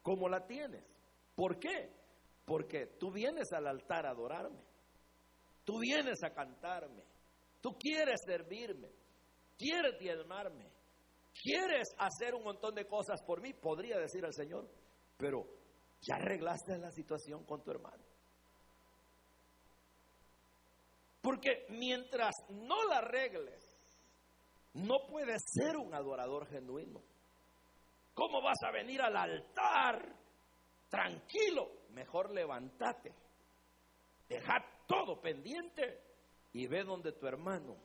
[0.04, 0.84] ¿Cómo la tienes?
[1.34, 1.90] ¿Por qué?
[2.46, 4.60] Porque tú vienes al altar a adorarme.
[5.64, 7.02] Tú vienes a cantarme.
[7.62, 8.90] Tú quieres servirme.
[9.58, 10.70] Quieres diezmarme.
[11.42, 14.70] Quieres hacer un montón de cosas por mí, podría decir al Señor.
[15.24, 15.48] Pero
[16.02, 18.04] ya arreglaste la situación con tu hermano.
[21.22, 23.64] Porque mientras no la arregles,
[24.74, 27.02] no puedes ser un adorador genuino.
[28.14, 30.14] ¿Cómo vas a venir al altar
[30.90, 31.72] tranquilo?
[31.92, 33.14] Mejor levántate,
[34.28, 34.56] deja
[34.86, 36.02] todo pendiente
[36.52, 37.78] y ve donde tu hermano.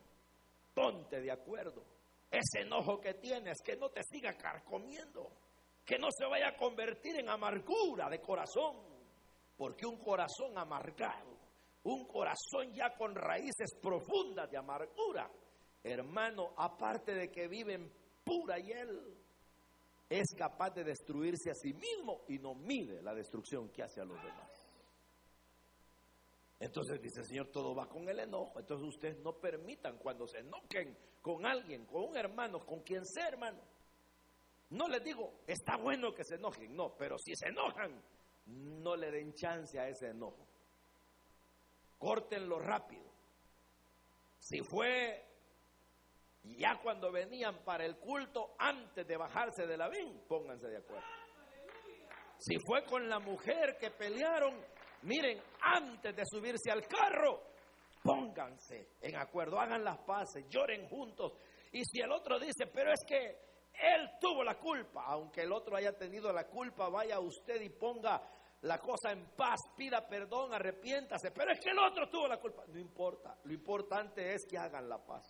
[0.73, 1.85] Ponte de acuerdo.
[2.29, 5.31] Ese enojo que tienes, que no te siga carcomiendo,
[5.89, 8.75] que no se vaya a convertir en amargura de corazón,
[9.57, 11.35] porque un corazón amargado,
[11.81, 15.27] un corazón ya con raíces profundas de amargura,
[15.81, 17.91] hermano, aparte de que vive en
[18.23, 19.17] pura hiel,
[20.07, 24.05] es capaz de destruirse a sí mismo y no mide la destrucción que hace a
[24.05, 24.69] los demás.
[26.59, 28.59] Entonces dice el Señor, todo va con el enojo.
[28.59, 33.29] Entonces ustedes no permitan cuando se enojen con alguien, con un hermano, con quien sea
[33.29, 33.78] hermano.
[34.71, 38.01] No les digo, está bueno que se enojen, no, pero si se enojan,
[38.45, 40.47] no le den chance a ese enojo.
[41.97, 43.09] Córtenlo rápido.
[44.39, 45.25] Si fue
[46.43, 51.05] ya cuando venían para el culto, antes de bajarse de la ven, pónganse de acuerdo.
[52.37, 54.55] Si fue con la mujer que pelearon,
[55.03, 57.43] miren, antes de subirse al carro,
[58.01, 61.33] pónganse en acuerdo, hagan las paces, lloren juntos.
[61.71, 63.48] Y si el otro dice, pero es que
[63.81, 68.21] él tuvo la culpa, aunque el otro haya tenido la culpa, vaya usted y ponga
[68.61, 72.63] la cosa en paz, pida perdón, arrepiéntase, pero es que el otro tuvo la culpa.
[72.67, 75.25] No importa, lo importante es que hagan la paz.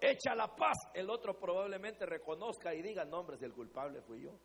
[0.00, 4.22] Echa la paz, el otro probablemente reconozca y diga, no hombre, si el culpable fui
[4.22, 4.38] yo.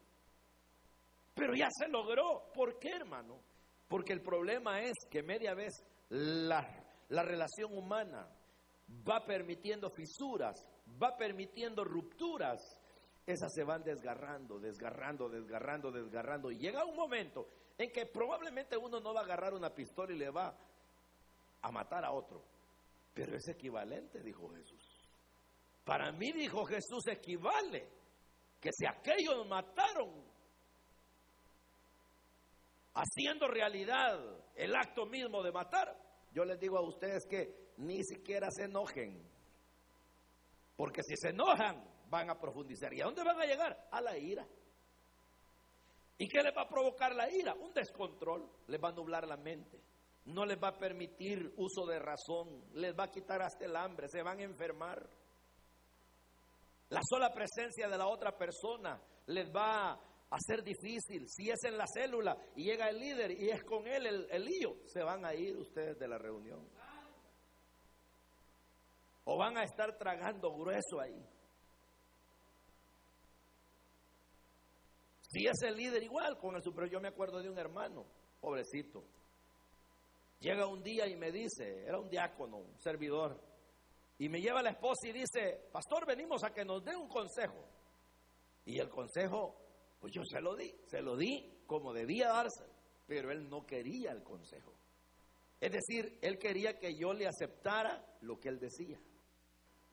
[1.33, 2.51] Pero ya se logró.
[2.53, 3.41] ¿Por qué, hermano?
[3.87, 5.73] Porque el problema es que media vez
[6.09, 6.65] la,
[7.09, 8.29] la relación humana
[9.07, 10.65] va permitiendo fisuras,
[11.01, 12.59] va permitiendo rupturas,
[13.25, 16.51] esas se van desgarrando, desgarrando, desgarrando, desgarrando.
[16.51, 20.17] Y llega un momento en que probablemente uno no va a agarrar una pistola y
[20.17, 20.55] le va
[21.61, 22.43] a matar a otro.
[23.13, 25.01] Pero es equivalente, dijo Jesús.
[25.83, 27.89] Para mí, dijo Jesús, equivale
[28.59, 30.23] que si aquellos mataron
[32.93, 34.19] haciendo realidad
[34.55, 35.97] el acto mismo de matar,
[36.31, 39.30] yo les digo a ustedes que ni siquiera se enojen.
[40.81, 42.91] Porque si se enojan, van a profundizar.
[42.91, 43.87] ¿Y a dónde van a llegar?
[43.91, 44.47] A la ira.
[46.17, 47.53] ¿Y qué les va a provocar la ira?
[47.53, 48.49] Un descontrol.
[48.65, 49.79] Les va a nublar la mente.
[50.25, 52.63] No les va a permitir uso de razón.
[52.73, 54.07] Les va a quitar hasta el hambre.
[54.07, 55.07] Se van a enfermar.
[56.89, 59.99] La sola presencia de la otra persona les va a
[60.31, 61.29] hacer difícil.
[61.29, 64.45] Si es en la célula y llega el líder y es con él el, el
[64.45, 66.67] lío, se van a ir ustedes de la reunión.
[69.25, 71.23] O van a estar tragando grueso ahí.
[75.21, 78.05] Si es el líder igual con el superior, yo me acuerdo de un hermano,
[78.41, 79.03] pobrecito.
[80.41, 83.39] Llega un día y me dice, era un diácono, un servidor,
[84.17, 87.63] y me lleva la esposa y dice, pastor, venimos a que nos dé un consejo.
[88.65, 89.55] Y el consejo,
[89.99, 92.65] pues yo se lo di, se lo di como debía darse,
[93.07, 94.73] pero él no quería el consejo.
[95.61, 98.99] Es decir, él quería que yo le aceptara lo que él decía.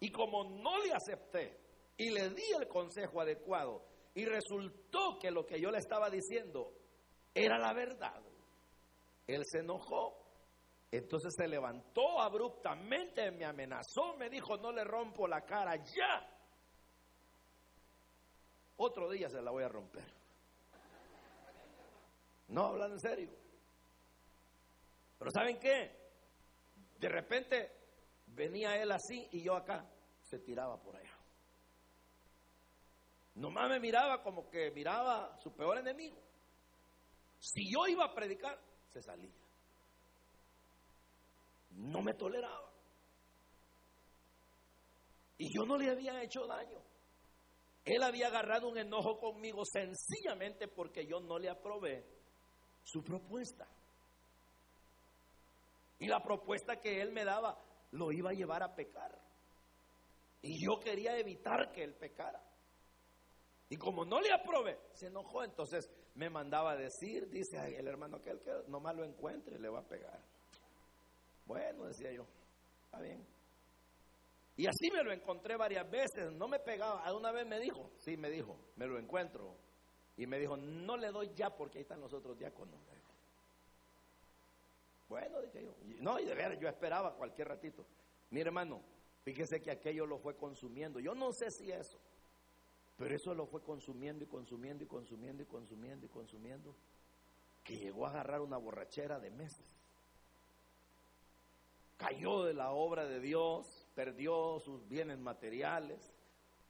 [0.00, 1.61] Y como no le acepté
[1.98, 6.72] y le di el consejo adecuado, y resultó que lo que yo le estaba diciendo
[7.35, 8.20] era la verdad,
[9.26, 10.24] él se enojó.
[10.90, 16.26] Entonces se levantó abruptamente, me amenazó, me dijo, no le rompo la cara ya.
[18.78, 20.07] Otro día se la voy a romper.
[22.48, 23.47] No, hablando en serio.
[25.18, 25.96] Pero ¿saben qué?
[26.98, 27.72] De repente
[28.28, 29.85] venía él así y yo acá.
[30.22, 31.16] Se tiraba por allá.
[33.35, 36.18] Nomás me miraba como que miraba a su peor enemigo.
[37.38, 38.59] Si yo iba a predicar,
[38.90, 39.33] se salía.
[41.70, 42.68] No me toleraba.
[45.38, 46.83] Y yo no le había hecho daño.
[47.85, 52.04] Él había agarrado un enojo conmigo sencillamente porque yo no le aprobé
[52.83, 53.66] su propuesta.
[55.98, 57.58] Y la propuesta que él me daba
[57.92, 59.18] lo iba a llevar a pecar.
[60.42, 62.40] Y yo quería evitar que él pecara.
[63.70, 65.44] Y como no le aprobé, se enojó.
[65.44, 69.68] Entonces me mandaba a decir, dice el hermano que él que nomás lo encuentre, le
[69.68, 70.20] va a pegar.
[71.46, 72.26] Bueno, decía yo,
[72.84, 73.26] está bien.
[74.56, 77.12] Y así me lo encontré varias veces, no me pegaba.
[77.14, 79.56] Una vez me dijo, sí, me dijo, me lo encuentro.
[80.16, 82.80] Y me dijo, no le doy ya porque ahí están los otros diáconos.
[85.09, 85.75] Bueno, dije yo.
[86.01, 87.87] No, y de ver, yo esperaba cualquier ratito.
[88.31, 88.83] Mi hermano,
[89.23, 91.01] fíjese que aquello lo fue consumiendo.
[91.01, 91.99] Yo no sé si eso,
[92.97, 96.77] pero eso lo fue consumiendo y consumiendo y consumiendo y consumiendo y consumiendo,
[97.64, 99.66] que llegó a agarrar una borrachera de meses.
[101.97, 106.12] Cayó de la obra de Dios, perdió sus bienes materiales,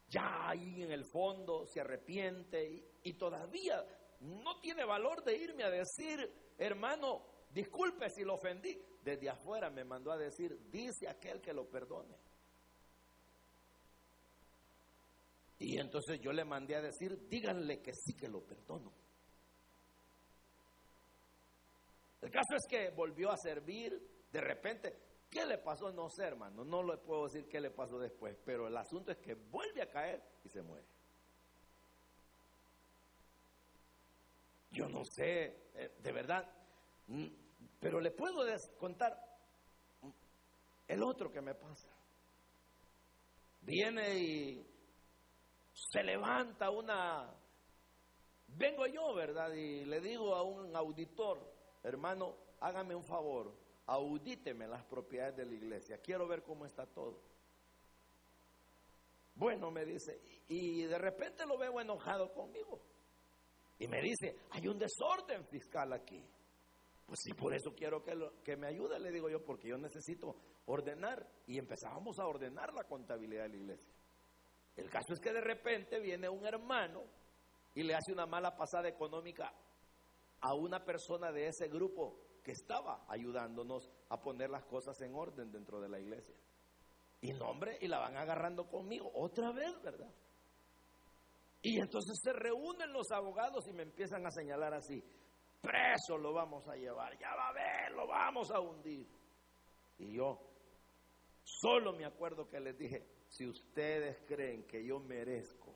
[0.07, 3.85] ya ahí en el fondo se arrepiente y, y todavía
[4.21, 8.77] no tiene valor de irme a decir, hermano, disculpe si lo ofendí.
[9.03, 12.15] Desde afuera me mandó a decir, dice aquel que lo perdone.
[15.59, 18.93] Y entonces yo le mandé a decir, díganle que sí que lo perdono.
[22.21, 24.97] El caso es que volvió a servir, de repente,
[25.29, 25.91] ¿qué le pasó?
[25.91, 29.17] No sé, hermano, no le puedo decir qué le pasó después, pero el asunto es
[29.17, 30.85] que vuelve a caer y se muere.
[34.71, 36.47] Yo no sé, eh, de verdad,
[37.79, 38.45] pero le puedo
[38.77, 39.17] contar
[40.87, 41.89] el otro que me pasa.
[43.61, 44.67] Viene y
[45.73, 47.35] se levanta una...
[48.47, 49.51] Vengo yo, ¿verdad?
[49.53, 51.39] Y le digo a un auditor,
[51.83, 53.53] hermano, hágame un favor,
[53.85, 57.21] audíteme las propiedades de la iglesia, quiero ver cómo está todo.
[59.35, 62.81] Bueno, me dice, y de repente lo veo enojado conmigo.
[63.77, 66.21] Y me dice, hay un desorden fiscal aquí.
[67.09, 70.35] Pues sí, por eso quiero que, que me ayude, le digo yo, porque yo necesito
[70.67, 71.27] ordenar.
[71.47, 73.93] Y empezábamos a ordenar la contabilidad de la iglesia.
[74.75, 77.01] El caso es que de repente viene un hermano
[77.73, 79.51] y le hace una mala pasada económica
[80.39, 85.51] a una persona de ese grupo que estaba ayudándonos a poner las cosas en orden
[85.51, 86.35] dentro de la iglesia.
[87.21, 90.13] Y nombre, y la van agarrando conmigo otra vez, ¿verdad?
[91.63, 95.03] Y entonces se reúnen los abogados y me empiezan a señalar así,
[95.61, 99.07] preso lo vamos a llevar, ya va a ver, lo vamos a hundir.
[99.97, 100.39] Y yo
[101.43, 105.75] solo me acuerdo que les dije, si ustedes creen que yo merezco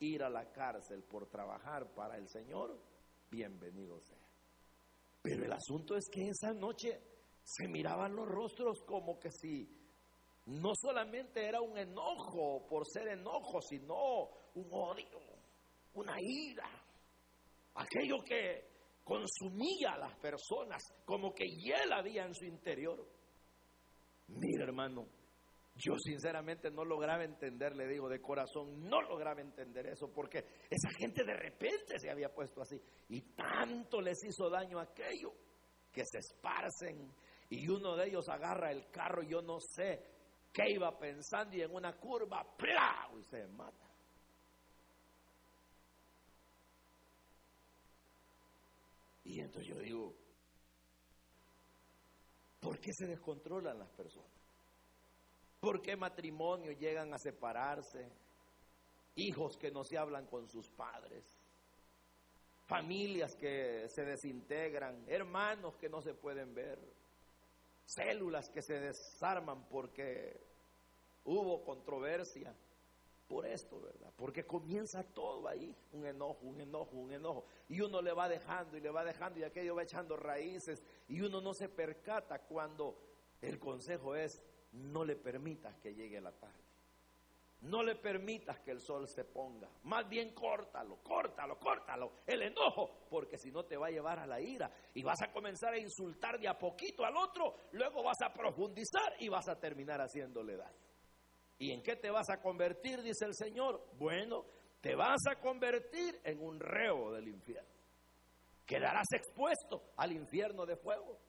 [0.00, 2.78] ir a la cárcel por trabajar para el Señor,
[3.30, 4.18] bienvenido sea.
[5.22, 7.00] Pero el asunto es que esa noche
[7.44, 9.68] se miraban los rostros como que si
[10.46, 15.20] no solamente era un enojo por ser enojo, sino un odio,
[15.94, 16.68] una ira,
[17.74, 18.71] aquello que
[19.04, 23.06] consumía a las personas, como que hiel había en su interior.
[24.28, 25.06] Mira, hermano,
[25.74, 30.90] yo sinceramente no lograba entender, le digo de corazón, no lograba entender eso, porque esa
[30.98, 35.32] gente de repente se había puesto así y tanto les hizo daño aquello
[35.90, 37.10] que se esparcen
[37.48, 40.02] y uno de ellos agarra el carro, yo no sé
[40.52, 42.46] qué iba pensando y en una curva,
[43.18, 43.91] y se mata.
[49.32, 50.14] Y entonces yo digo,
[52.60, 54.28] ¿por qué se descontrolan las personas?
[55.58, 58.12] ¿Por qué matrimonios llegan a separarse?
[59.14, 61.24] Hijos que no se hablan con sus padres.
[62.66, 65.02] Familias que se desintegran.
[65.08, 66.78] Hermanos que no se pueden ver.
[67.86, 70.38] Células que se desarman porque
[71.24, 72.54] hubo controversia
[73.32, 74.12] por esto, ¿verdad?
[74.14, 77.46] Porque comienza todo ahí, un enojo, un enojo, un enojo.
[77.66, 81.22] Y uno le va dejando y le va dejando y aquello va echando raíces y
[81.22, 82.98] uno no se percata cuando
[83.40, 86.60] el consejo es, no le permitas que llegue la tarde.
[87.62, 89.70] No le permitas que el sol se ponga.
[89.84, 92.12] Más bien córtalo, córtalo, córtalo.
[92.26, 95.32] El enojo, porque si no te va a llevar a la ira y vas a
[95.32, 99.58] comenzar a insultar de a poquito al otro, luego vas a profundizar y vas a
[99.58, 100.91] terminar haciéndole daño.
[101.62, 103.00] ¿Y en qué te vas a convertir?
[103.02, 103.86] Dice el Señor.
[103.96, 104.44] Bueno,
[104.80, 107.70] te vas a convertir en un reo del infierno.
[108.66, 111.20] Quedarás expuesto al infierno de fuego.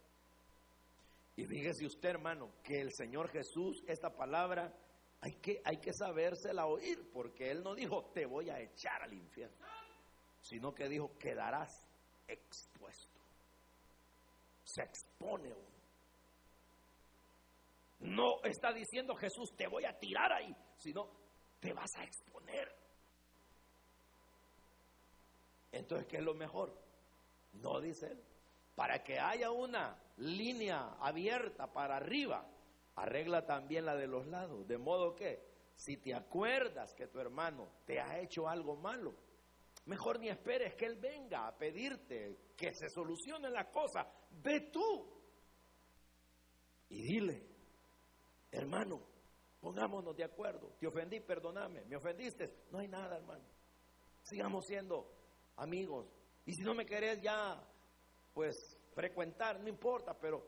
[1.36, 4.74] Y fíjese usted, hermano, que el Señor Jesús, esta palabra,
[5.22, 9.14] hay que, hay que sabérsela oír, porque Él no dijo, te voy a echar al
[9.14, 9.68] infierno,
[10.42, 11.88] sino que dijo, quedarás
[12.28, 13.20] expuesto.
[14.64, 15.73] Se expone uno.
[18.04, 21.10] No está diciendo Jesús, te voy a tirar ahí, sino
[21.60, 22.70] te vas a exponer.
[25.72, 26.78] Entonces, ¿qué es lo mejor?
[27.54, 28.24] No dice Él.
[28.76, 32.46] Para que haya una línea abierta para arriba,
[32.96, 34.68] arregla también la de los lados.
[34.68, 35.42] De modo que,
[35.76, 39.16] si te acuerdas que tu hermano te ha hecho algo malo,
[39.86, 44.06] mejor ni esperes que él venga a pedirte que se solucione la cosa.
[44.30, 45.10] Ve tú
[46.90, 47.53] y dile,
[48.54, 49.02] hermano,
[49.60, 50.76] pongámonos de acuerdo.
[50.80, 51.84] Te ofendí, perdóname.
[51.86, 52.66] ¿Me ofendiste?
[52.72, 53.44] No hay nada, hermano.
[54.22, 55.12] Sigamos siendo
[55.58, 56.08] amigos.
[56.46, 57.62] Y si no me querés ya,
[58.34, 60.48] pues frecuentar, no importa, pero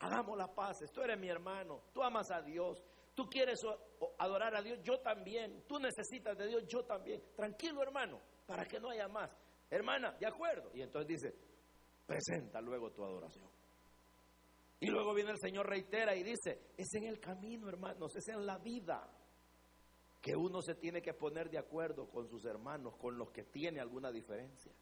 [0.00, 0.78] hagamos la paz.
[0.92, 2.82] Tú eres mi hermano, tú amas a Dios,
[3.14, 3.60] tú quieres
[4.18, 5.64] adorar a Dios, yo también.
[5.66, 7.22] Tú necesitas de Dios, yo también.
[7.34, 9.30] Tranquilo, hermano, para que no haya más.
[9.70, 10.70] Hermana, de acuerdo.
[10.74, 11.34] Y entonces dice,
[12.06, 13.48] presenta luego tu adoración.
[14.78, 18.44] Y luego viene el Señor, reitera y dice, es en el camino, hermanos, es en
[18.44, 19.10] la vida
[20.20, 23.80] que uno se tiene que poner de acuerdo con sus hermanos, con los que tiene
[23.80, 24.72] alguna diferencia.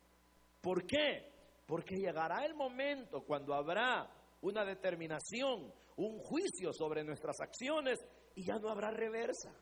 [0.61, 1.33] ¿Por qué?
[1.67, 7.99] Porque llegará el momento cuando habrá una determinación, un juicio sobre nuestras acciones
[8.35, 9.53] y ya no habrá reversa.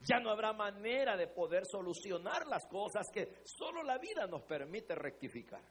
[0.00, 4.94] Ya no habrá manera de poder solucionar las cosas que solo la vida nos permite
[4.94, 5.62] rectificar.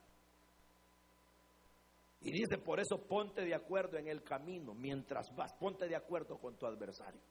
[2.21, 6.37] Y dice, por eso ponte de acuerdo en el camino mientras vas, ponte de acuerdo
[6.37, 7.21] con tu adversario.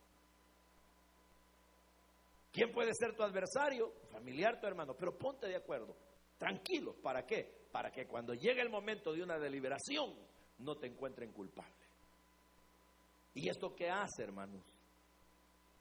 [2.52, 3.92] ¿Quién puede ser tu adversario?
[4.10, 5.94] Familiar, tu hermano, pero ponte de acuerdo.
[6.38, 7.60] Tranquilo, ¿para qué?
[7.70, 10.14] para que cuando llegue el momento de una deliberación
[10.58, 11.72] no te encuentren culpable.
[13.34, 14.62] ¿Y esto qué hace, hermanos?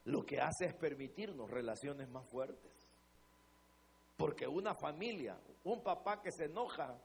[0.06, 2.72] Lo que hace es permitirnos relaciones más fuertes.
[4.18, 6.96] Porque una familia, un papá que se enoja,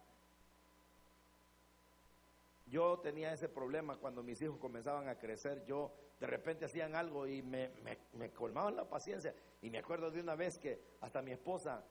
[2.66, 7.26] yo tenía ese problema cuando mis hijos comenzaban a crecer, yo de repente hacían algo
[7.26, 7.70] y me,
[8.12, 9.34] me colmaban la paciencia.
[9.60, 11.84] Y me acuerdo de una vez que hasta mi esposa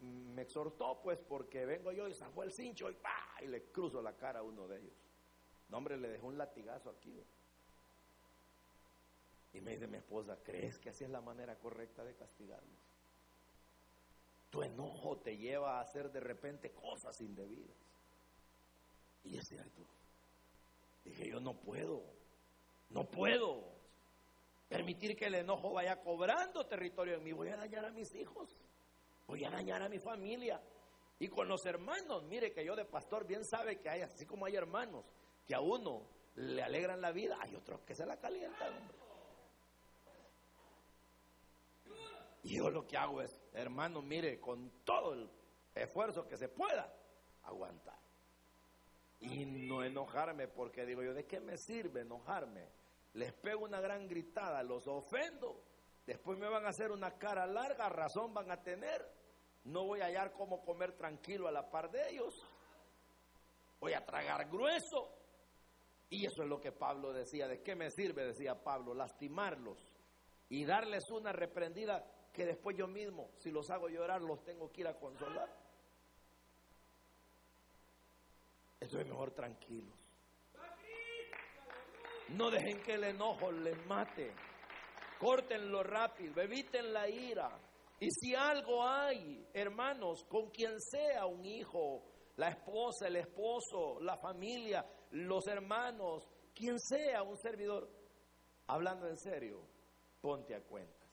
[0.00, 3.42] me exhortó pues porque vengo yo y sacó el cincho y ¡pah!
[3.42, 4.94] y le cruzo la cara a uno de ellos.
[5.68, 7.22] No, hombre, le dejó un latigazo aquí.
[9.52, 12.78] Y me dice mi esposa, ¿crees que así es la manera correcta de castigarlos?
[14.50, 17.76] Tu enojo te lleva a hacer de repente cosas indebidas.
[19.24, 19.82] Y es cierto.
[21.08, 22.04] Dije, yo no puedo,
[22.90, 23.64] no puedo
[24.68, 27.32] permitir que el enojo vaya cobrando territorio en mí.
[27.32, 28.54] Voy a dañar a mis hijos,
[29.26, 30.60] voy a dañar a mi familia.
[31.18, 34.44] Y con los hermanos, mire que yo de pastor bien sabe que hay, así como
[34.44, 35.06] hay hermanos
[35.46, 38.74] que a uno le alegran la vida, hay otros que se la calientan,
[42.42, 45.28] Y yo lo que hago es, hermano, mire, con todo el
[45.74, 46.94] esfuerzo que se pueda,
[47.42, 47.98] aguantar.
[49.20, 52.68] Y no enojarme, porque digo yo, ¿de qué me sirve enojarme?
[53.14, 55.64] Les pego una gran gritada, los ofendo,
[56.06, 59.04] después me van a hacer una cara larga, razón van a tener.
[59.64, 62.46] No voy a hallar cómo comer tranquilo a la par de ellos.
[63.80, 65.14] Voy a tragar grueso.
[66.10, 67.48] Y eso es lo que Pablo decía.
[67.48, 68.24] ¿De qué me sirve?
[68.24, 69.86] Decía Pablo, lastimarlos
[70.48, 74.82] y darles una reprendida que después yo mismo, si los hago llorar, los tengo que
[74.82, 75.48] ir a consolar.
[78.80, 79.94] Estoy mejor tranquilos.
[82.30, 84.32] No dejen que el enojo les mate.
[85.18, 87.58] Córtenlo rápido, eviten la ira.
[88.00, 92.04] Y si algo hay, hermanos, con quien sea un hijo,
[92.36, 97.90] la esposa, el esposo, la familia, los hermanos, quien sea un servidor,
[98.68, 99.66] hablando en serio,
[100.20, 101.08] ponte a cuentas.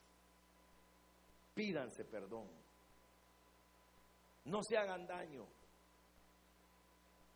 [1.55, 2.51] Pídanse perdón.
[4.43, 5.47] No se hagan daño.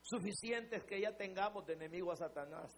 [0.10, 2.72] Suficiente es que ya tengamos de enemigo a Satanás.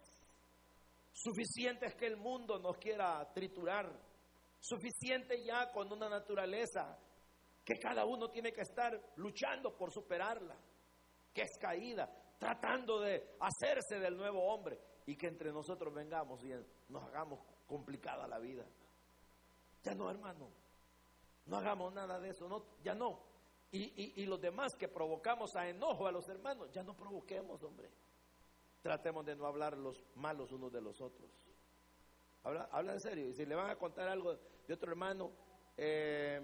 [1.14, 3.90] Suficiente es que el mundo nos quiera triturar.
[4.60, 6.98] Suficiente ya con una naturaleza
[7.64, 10.54] que cada uno tiene que estar luchando por superarla,
[11.32, 12.06] que es caída,
[12.38, 16.52] tratando de hacerse del nuevo hombre y que entre nosotros vengamos y
[16.90, 18.66] nos hagamos complicada la vida.
[19.82, 20.50] Ya no, hermano,
[21.46, 23.31] no hagamos nada de eso, no, ya no.
[23.72, 27.90] Y, y los demás que provocamos a enojo a los hermanos, ya no provoquemos, hombre.
[28.82, 31.30] Tratemos de no hablar los malos unos de los otros.
[32.44, 33.28] Habla, habla en serio.
[33.28, 35.30] Y si le van a contar algo de otro hermano,
[35.76, 36.40] eh,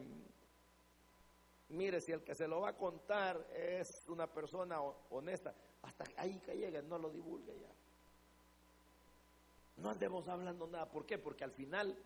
[1.69, 6.39] mire, si el que se lo va a contar es una persona honesta, hasta ahí
[6.41, 7.73] que llegue, no lo divulgue ya.
[9.83, 10.89] No andemos hablando nada.
[10.89, 11.19] ¿Por qué?
[11.19, 11.97] Porque al final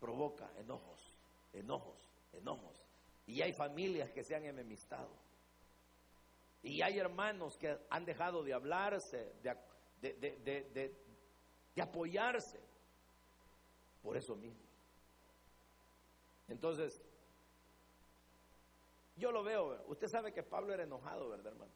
[0.00, 1.12] provoca enojos,
[1.52, 1.98] enojos,
[2.32, 2.85] enojos.
[3.26, 5.10] Y hay familias que se han enemistado.
[6.62, 9.56] Y hay hermanos que han dejado de hablarse, de,
[10.00, 12.58] de, apoyarse
[14.02, 14.60] por eso mismo.
[16.48, 17.00] Entonces,
[19.16, 21.72] yo lo veo, usted sabe que Pablo era enojado, ¿verdad, hermano?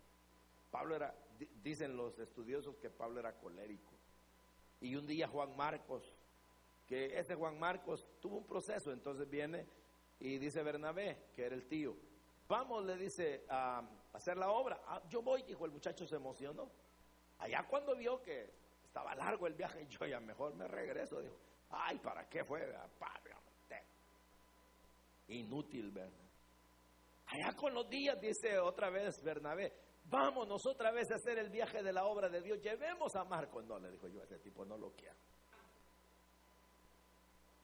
[0.71, 1.15] Pablo era,
[1.63, 3.93] dicen los estudiosos que Pablo era colérico.
[4.81, 6.15] Y un día Juan Marcos,
[6.87, 9.67] que ese Juan Marcos tuvo un proceso, entonces viene
[10.21, 11.97] y dice Bernabé, que era el tío,
[12.47, 14.81] vamos, le dice a hacer la obra.
[14.87, 16.71] Ah, yo voy, dijo el muchacho, se emocionó.
[17.39, 18.51] Allá cuando vio que
[18.85, 21.37] estaba largo el viaje, yo ya mejor me regreso, dijo,
[21.71, 22.61] ay, ¿para qué fue?
[25.29, 26.11] Inútil, ¿verdad?
[27.27, 29.73] Allá con los días, dice otra vez Bernabé,
[30.07, 33.65] vámonos otra vez a hacer el viaje de la obra de Dios, llevemos a Marcos.
[33.65, 35.15] No, le dijo yo, ese tipo no lo quiero.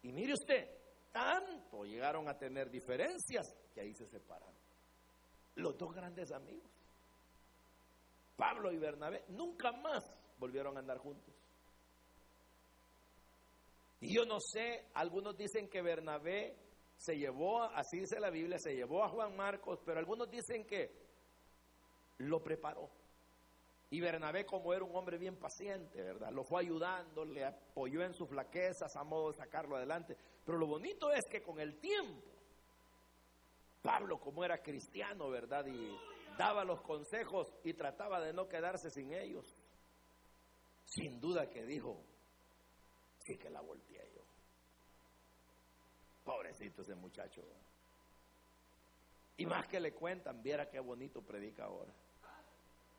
[0.02, 0.70] Y mire usted,
[1.16, 4.52] tanto llegaron a tener diferencias que ahí se separaron
[5.54, 6.70] los dos grandes amigos.
[8.36, 10.04] Pablo y Bernabé nunca más
[10.38, 11.34] volvieron a andar juntos.
[14.00, 16.54] Y yo no sé, algunos dicen que Bernabé
[16.98, 20.92] se llevó, así dice la Biblia, se llevó a Juan Marcos, pero algunos dicen que
[22.18, 22.90] lo preparó.
[23.88, 26.30] Y Bernabé, como era un hombre bien paciente, ¿verdad?
[26.30, 30.18] Lo fue ayudando, le apoyó en sus flaquezas a modo de sacarlo adelante.
[30.46, 32.36] Pero lo bonito es que con el tiempo
[33.86, 35.64] Pablo, como era cristiano, ¿verdad?
[35.66, 35.96] Y
[36.36, 39.54] daba los consejos y trataba de no quedarse sin ellos.
[40.84, 42.02] Sin duda que dijo,
[43.24, 44.22] sí que la volteé yo.
[46.24, 47.42] Pobrecito ese muchacho.
[49.36, 51.92] Y más que le cuentan, viera qué bonito predica ahora.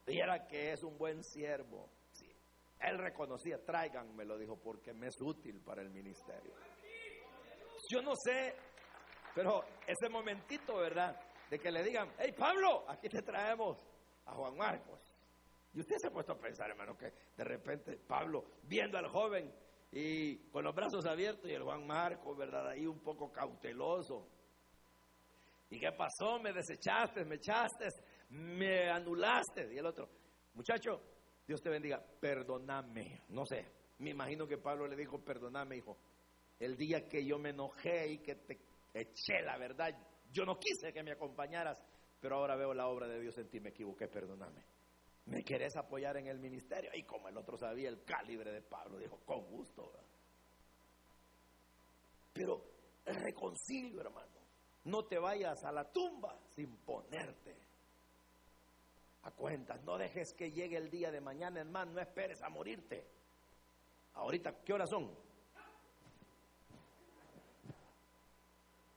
[0.06, 1.90] Viera que es un buen siervo.
[2.14, 2.32] Sí.
[2.80, 6.54] Él reconocía, tráiganme, lo dijo, porque me es útil para el ministerio.
[7.90, 8.56] Yo no sé
[9.38, 11.16] pero ese momentito, ¿verdad?
[11.48, 13.78] De que le digan, hey Pablo, aquí te traemos
[14.26, 15.00] a Juan Marcos.
[15.76, 19.54] Y usted se ha puesto a pensar, hermano, que de repente Pablo, viendo al joven
[19.92, 22.68] y con los brazos abiertos y el Juan Marcos, ¿verdad?
[22.70, 24.28] Ahí un poco cauteloso.
[25.70, 26.40] ¿Y qué pasó?
[26.40, 27.90] Me desechaste, me echaste,
[28.30, 29.72] me anulaste.
[29.72, 30.10] Y el otro,
[30.56, 31.00] muchacho,
[31.46, 33.22] Dios te bendiga, perdóname.
[33.30, 33.68] No sé,
[34.00, 35.96] me imagino que Pablo le dijo, perdóname, hijo.
[36.60, 38.60] El día que yo me enojé y que te
[38.94, 39.94] eché la verdad,
[40.32, 41.82] yo no quise que me acompañaras,
[42.20, 44.64] pero ahora veo la obra de Dios en ti, me equivoqué, perdóname.
[45.26, 46.90] ¿Me querés apoyar en el ministerio?
[46.94, 49.92] Y como el otro sabía el calibre de Pablo, dijo, con gusto.
[52.32, 52.64] Pero
[53.06, 54.38] reconcilio, hermano.
[54.86, 57.58] No te vayas a la tumba sin ponerte
[59.24, 59.84] a cuentas.
[59.84, 61.92] No dejes que llegue el día de mañana, hermano.
[61.92, 63.06] No esperes a morirte.
[64.14, 65.14] Ahorita, ¿qué horas son?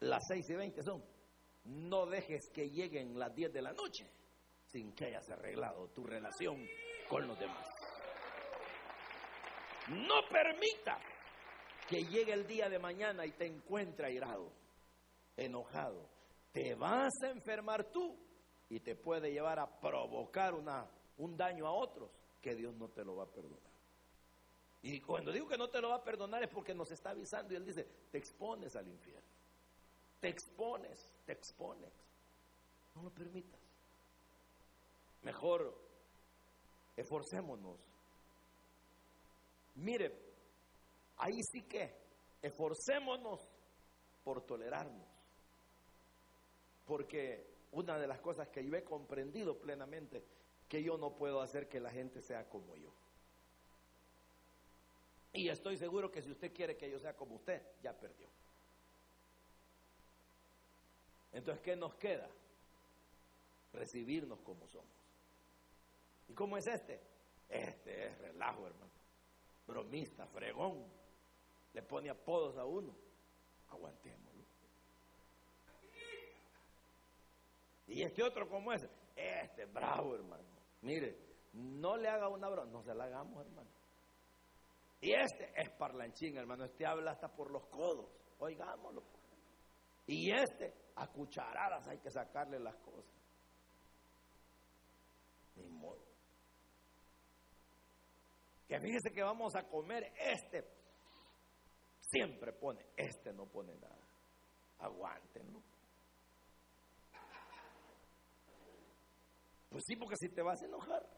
[0.00, 1.02] Las seis y veinte son.
[1.64, 4.10] No dejes que lleguen las diez de la noche
[4.66, 6.66] sin que hayas arreglado tu relación
[7.08, 7.66] con los demás.
[9.88, 10.98] No permita
[11.88, 14.52] que llegue el día de mañana y te encuentre airado
[15.36, 16.08] enojado,
[16.52, 18.16] te vas a enfermar tú
[18.68, 20.88] y te puede llevar a provocar una,
[21.18, 23.70] un daño a otros que Dios no te lo va a perdonar.
[24.82, 27.52] Y cuando digo que no te lo va a perdonar es porque nos está avisando
[27.52, 29.28] y Él dice, te expones al infierno,
[30.20, 31.92] te expones, te expones.
[32.94, 33.60] No lo permitas.
[35.22, 35.74] Mejor
[36.96, 37.78] esforcémonos.
[39.76, 40.12] Mire,
[41.16, 41.94] ahí sí que
[42.42, 43.40] esforcémonos
[44.24, 45.08] por tolerarnos.
[46.86, 50.24] Porque una de las cosas que yo he comprendido plenamente,
[50.68, 52.92] que yo no puedo hacer que la gente sea como yo.
[55.32, 58.28] Y estoy seguro que si usted quiere que yo sea como usted, ya perdió.
[61.32, 62.28] Entonces, ¿qué nos queda?
[63.72, 64.90] Recibirnos como somos.
[66.28, 67.00] ¿Y cómo es este?
[67.48, 68.92] Este es relajo, hermano.
[69.66, 70.84] Bromista, fregón.
[71.72, 72.94] Le pone apodos a uno.
[73.70, 74.30] Aguantemos.
[77.90, 80.44] Y este otro como ese, este bravo, hermano.
[80.82, 81.18] Mire,
[81.52, 83.68] no le haga una broma, no se la hagamos, hermano.
[85.00, 86.64] Y este es parlanchín, hermano.
[86.64, 88.06] Este habla hasta por los codos.
[88.38, 89.02] Oigámoslo.
[90.06, 93.14] Y este, a cucharadas hay que sacarle las cosas.
[95.56, 96.04] Ni modo.
[98.68, 100.62] Que fíjese que vamos a comer este.
[102.02, 104.06] Siempre pone, este no pone nada.
[104.78, 105.62] Aguántenlo.
[109.70, 111.08] Pues sí, porque si te vas a enojar,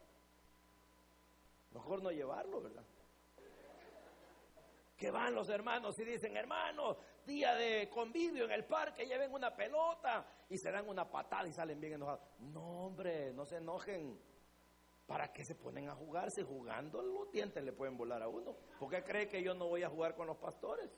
[1.72, 2.84] mejor no llevarlo, ¿verdad?
[5.02, 6.96] Que van los hermanos y dicen, hermano,
[7.26, 11.52] día de convivio en el parque, lleven una pelota y se dan una patada y
[11.52, 12.20] salen bien enojados.
[12.38, 14.16] No, hombre, no se enojen.
[15.04, 16.30] ¿Para qué se ponen a jugar?
[16.30, 18.54] Si jugando los dientes le pueden volar a uno.
[18.78, 20.88] ¿Por qué cree que yo no voy a jugar con los pastores?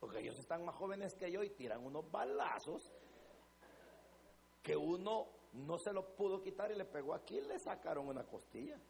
[0.00, 2.94] Porque ellos están más jóvenes que yo y tiran unos balazos
[4.62, 8.24] que uno no se lo pudo quitar y le pegó aquí y le sacaron una
[8.24, 8.80] costilla.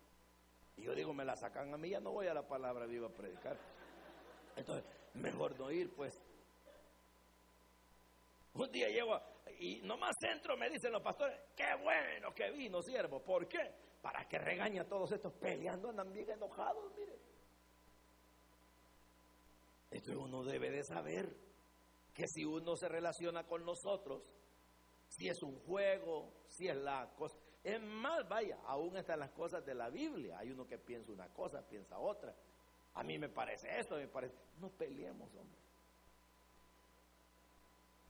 [0.76, 3.08] Y yo digo, me la sacan a mí, ya no voy a la palabra viva
[3.08, 3.58] a predicar.
[4.58, 4.84] Entonces,
[5.14, 6.18] mejor no ir, pues.
[8.54, 9.20] Un día llego
[9.60, 13.20] y nomás entro, me dicen los pastores, qué bueno que vino, siervo.
[13.20, 13.72] ¿Por qué?
[14.02, 17.18] Para que regañe a todos estos peleando, andan bien enojados, mire.
[19.90, 21.34] Esto uno debe de saber
[22.14, 24.22] que si uno se relaciona con nosotros,
[25.08, 27.36] si es un juego, si es la cosa.
[27.64, 30.38] Es más, vaya, aún están las cosas de la Biblia.
[30.38, 32.34] Hay uno que piensa una cosa, piensa otra.
[32.98, 34.34] A mí me parece esto, me parece.
[34.60, 35.56] No peleemos, hombre.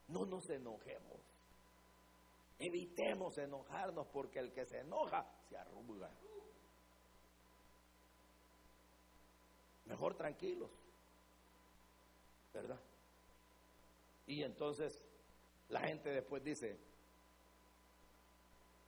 [0.09, 1.21] No nos enojemos.
[2.59, 6.11] Evitemos enojarnos porque el que se enoja se arruga.
[9.85, 10.71] Mejor tranquilos.
[12.55, 12.81] ¿Verdad?
[14.27, 15.05] Y entonces
[15.69, 16.79] la gente después dice,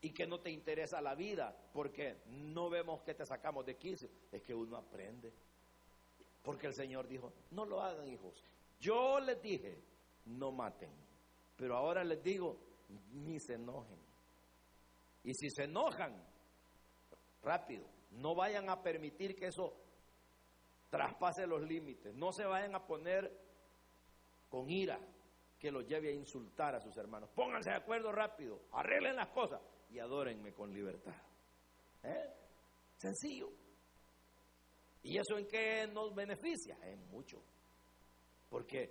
[0.01, 4.09] y que no te interesa la vida porque no vemos que te sacamos de quicio,
[4.33, 5.31] es que uno aprende.
[6.51, 8.45] Porque el Señor dijo, no lo hagan hijos.
[8.81, 9.81] Yo les dije,
[10.25, 10.91] no maten.
[11.57, 12.59] Pero ahora les digo,
[13.13, 14.01] ni se enojen.
[15.23, 16.21] Y si se enojan,
[17.41, 19.77] rápido, no vayan a permitir que eso
[20.91, 22.17] traspase los límites.
[22.17, 23.31] No se vayan a poner
[24.49, 24.99] con ira
[25.57, 27.31] que los lleve a insultar a sus hermanos.
[27.33, 31.15] Pónganse de acuerdo rápido, arreglen las cosas y adórenme con libertad.
[32.03, 32.35] ¿Eh?
[32.97, 33.60] Sencillo.
[35.03, 36.77] ¿Y eso en qué nos beneficia?
[36.83, 37.43] En mucho.
[38.49, 38.91] Porque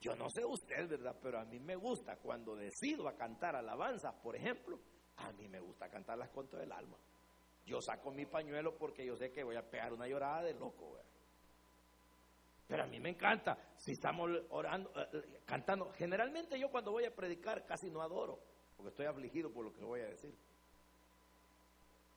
[0.00, 1.16] yo no sé usted, ¿verdad?
[1.22, 4.78] Pero a mí me gusta cuando decido a cantar alabanzas, por ejemplo,
[5.16, 6.96] a mí me gusta cantarlas con todo el alma.
[7.64, 10.98] Yo saco mi pañuelo porque yo sé que voy a pegar una llorada de loco.
[12.66, 13.58] Pero a mí me encanta.
[13.76, 15.92] Si estamos orando, eh, eh, cantando.
[15.92, 18.40] Generalmente yo cuando voy a predicar casi no adoro,
[18.76, 20.34] porque estoy afligido por lo que voy a decir.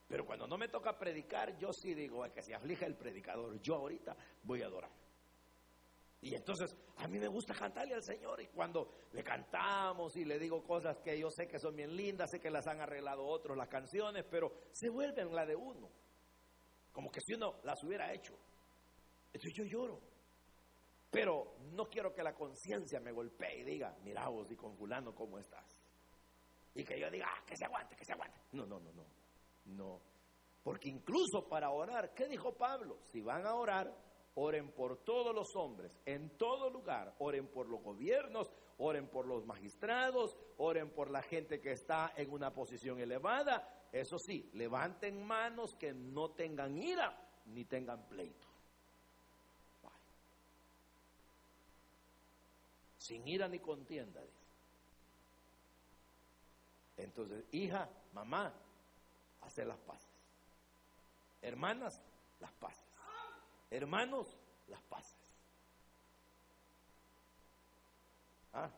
[0.09, 3.61] Pero cuando no me toca predicar, yo sí digo, es que se aflige el predicador.
[3.61, 4.89] Yo ahorita voy a adorar.
[6.21, 10.39] Y entonces a mí me gusta cantarle al Señor y cuando le cantamos y le
[10.39, 13.55] digo cosas que yo sé que son bien lindas, sé que las han arreglado otros
[13.55, 15.89] las canciones, pero se vuelven la de uno.
[16.91, 18.33] Como que si uno las hubiera hecho.
[19.31, 20.01] Entonces yo lloro.
[21.11, 25.13] Pero no quiero que la conciencia me golpee y diga, mira vos y con fulano
[25.13, 25.79] cómo estás.
[26.73, 28.39] Y que yo diga, ah, que se aguante, que se aguante.
[28.53, 29.18] No, no, no, no.
[29.75, 29.99] No.
[30.63, 32.99] Porque incluso para orar, ¿qué dijo Pablo?
[33.11, 33.93] Si van a orar,
[34.35, 39.45] oren por todos los hombres, en todo lugar, oren por los gobiernos, oren por los
[39.45, 43.87] magistrados, oren por la gente que está en una posición elevada.
[43.91, 48.47] Eso sí, levanten manos que no tengan ira ni tengan pleito.
[52.97, 54.21] Sin ira ni contienda.
[56.95, 58.53] Entonces, hija, mamá,
[59.41, 60.09] hacer las paces.
[61.41, 62.01] Hermanas,
[62.39, 62.85] las paces.
[63.71, 64.27] Hermanos,
[64.67, 65.15] las paces.
[68.53, 68.69] ¿Ah?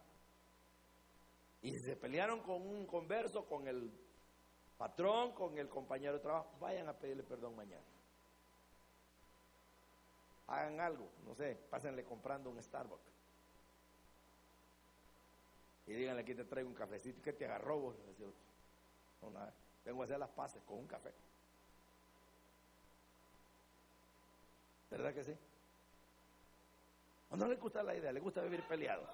[1.62, 3.92] Y si se pelearon con un converso, con el
[4.78, 7.86] patrón, con el compañero de trabajo, vayan a pedirle perdón mañana.
[10.48, 13.12] Hagan algo, no sé, pásenle comprando un Starbucks.
[15.88, 17.96] Y díganle que te traigo un cafecito, que te agarró vos.
[19.22, 19.54] No, nada.
[19.84, 21.14] Vengo a hacer las paces con un café.
[24.90, 25.34] ¿Verdad que sí?
[27.30, 28.12] ¿O no le gusta la idea?
[28.12, 29.08] ¿Le gusta vivir peleado?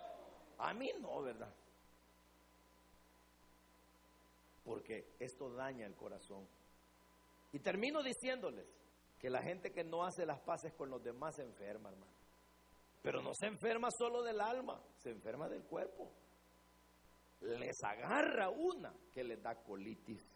[0.57, 1.53] A mí no, ¿verdad?
[4.63, 6.47] Porque esto daña el corazón.
[7.53, 8.67] Y termino diciéndoles
[9.19, 12.11] que la gente que no hace las paces con los demás se enferma, hermano.
[13.01, 16.11] Pero no se enferma solo del alma, se enferma del cuerpo.
[17.41, 20.27] Les agarra una que les da colitis,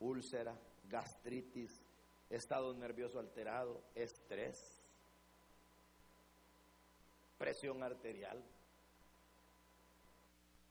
[0.00, 0.56] úlcera,
[0.88, 1.80] gastritis,
[2.30, 4.82] estado nervioso alterado, estrés,
[7.38, 8.42] presión arterial.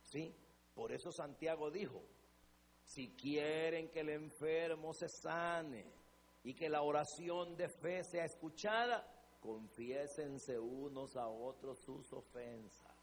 [0.04, 0.34] Sí,
[0.74, 2.04] por eso Santiago dijo,
[2.86, 5.86] si quieren que el enfermo se sane
[6.44, 9.06] y que la oración de fe sea escuchada,
[9.42, 12.96] confiésense unos a otros sus ofensas.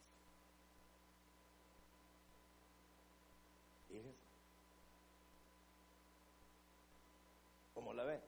[7.75, 8.21] ¿Cómo la ven?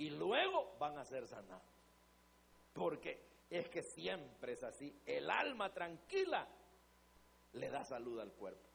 [0.00, 1.62] Y luego van a ser sanados.
[2.72, 4.98] Porque es que siempre es así.
[5.04, 6.48] El alma tranquila
[7.52, 8.66] le da salud al cuerpo.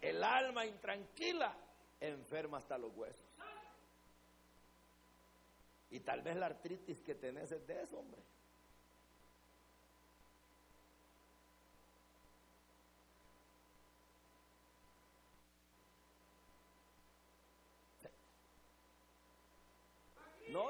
[0.00, 1.56] El alma intranquila
[2.00, 3.24] enferma hasta los huesos.
[5.90, 8.20] Y tal vez la artritis que tenés es de eso, hombre.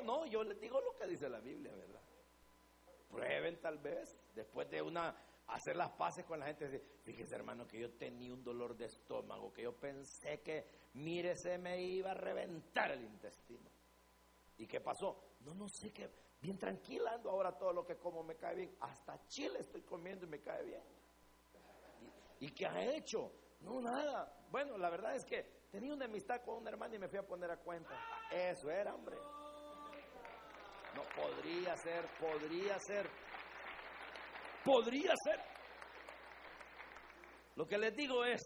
[0.07, 2.01] No, yo les digo lo que dice la Biblia, ¿verdad?
[3.11, 5.17] Prueben tal vez, después de una,
[5.49, 9.53] hacer las paces con la gente, fíjese hermano que yo tenía un dolor de estómago,
[9.53, 13.69] que yo pensé que, mire, se me iba a reventar el intestino.
[14.59, 15.37] ¿Y qué pasó?
[15.41, 16.09] No, no sé qué,
[16.41, 20.25] bien tranquila ando ahora todo lo que como me cae bien, hasta chile estoy comiendo
[20.25, 20.83] y me cae bien.
[22.39, 23.33] ¿Y, qué ha hecho?
[23.61, 24.33] No, nada.
[24.51, 27.27] Bueno, la verdad es que tenía una amistad con un hermano y me fui a
[27.27, 27.99] poner a cuenta.
[28.31, 29.17] Eso era, hombre.
[30.97, 33.07] No, podría ser, podría ser.
[34.65, 35.41] Podría ser.
[37.55, 38.43] Lo que les digo es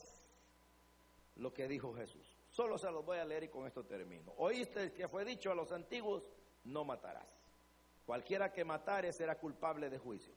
[1.36, 2.36] lo que dijo Jesús.
[2.50, 4.32] Solo se los voy a leer y con esto termino.
[4.38, 6.28] Oíste que fue dicho a los antiguos,
[6.64, 7.28] no matarás.
[8.04, 10.34] Cualquiera que matare será culpable de juicio.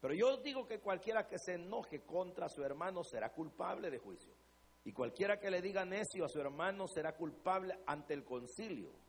[0.00, 4.34] Pero yo digo que cualquiera que se enoje contra su hermano será culpable de juicio.
[4.84, 9.01] Y cualquiera que le diga necio a su hermano será culpable ante el concilio.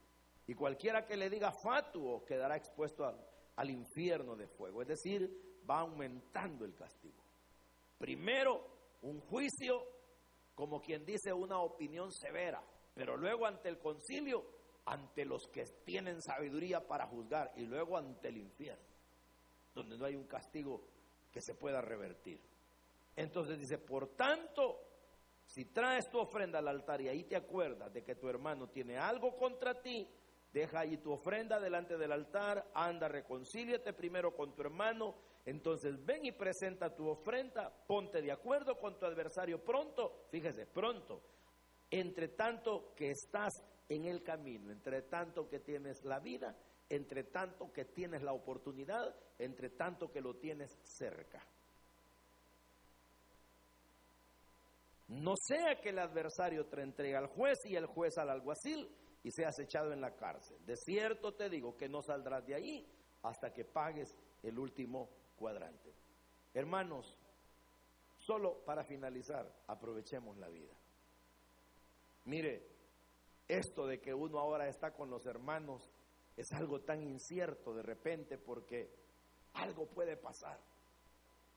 [0.47, 4.81] Y cualquiera que le diga fatuo quedará expuesto al, infierno de fuego.
[4.81, 7.23] Es decir, va aumentando el castigo.
[7.97, 8.61] Primero,
[9.03, 9.85] un juicio,
[10.53, 12.61] como quien dice, una opinión severa.
[12.93, 14.43] Pero luego ante el concilio,
[14.85, 17.53] ante los que tienen sabiduría para juzgar.
[17.55, 18.83] Y luego ante el infierno,
[19.73, 20.81] donde no hay un castigo
[21.31, 22.41] que se pueda revertir.
[23.15, 24.79] Entonces dice, por tanto,
[25.45, 28.97] si traes tu ofrenda al altar y ahí te acuerdas de que tu hermano tiene
[28.97, 30.07] algo contra ti,
[30.53, 36.25] Deja allí tu ofrenda delante del altar, anda, reconcíliate primero con tu hermano, entonces ven
[36.25, 41.23] y presenta tu ofrenda, ponte de acuerdo con tu adversario pronto, fíjese, pronto,
[41.89, 46.55] entre tanto que estás en el camino, entre tanto que tienes la vida,
[46.87, 51.43] entre tanto que tienes la oportunidad, entre tanto que lo tienes cerca.
[55.07, 58.87] No sea que el adversario te entregue al juez y el juez al alguacil
[59.23, 60.57] y seas echado en la cárcel.
[60.65, 62.87] De cierto te digo que no saldrás de ahí
[63.23, 65.93] hasta que pagues el último cuadrante.
[66.53, 67.17] Hermanos,
[68.19, 70.73] solo para finalizar, aprovechemos la vida.
[72.25, 72.67] Mire,
[73.47, 75.89] esto de que uno ahora está con los hermanos
[76.35, 78.89] es algo tan incierto de repente porque
[79.53, 80.59] algo puede pasar.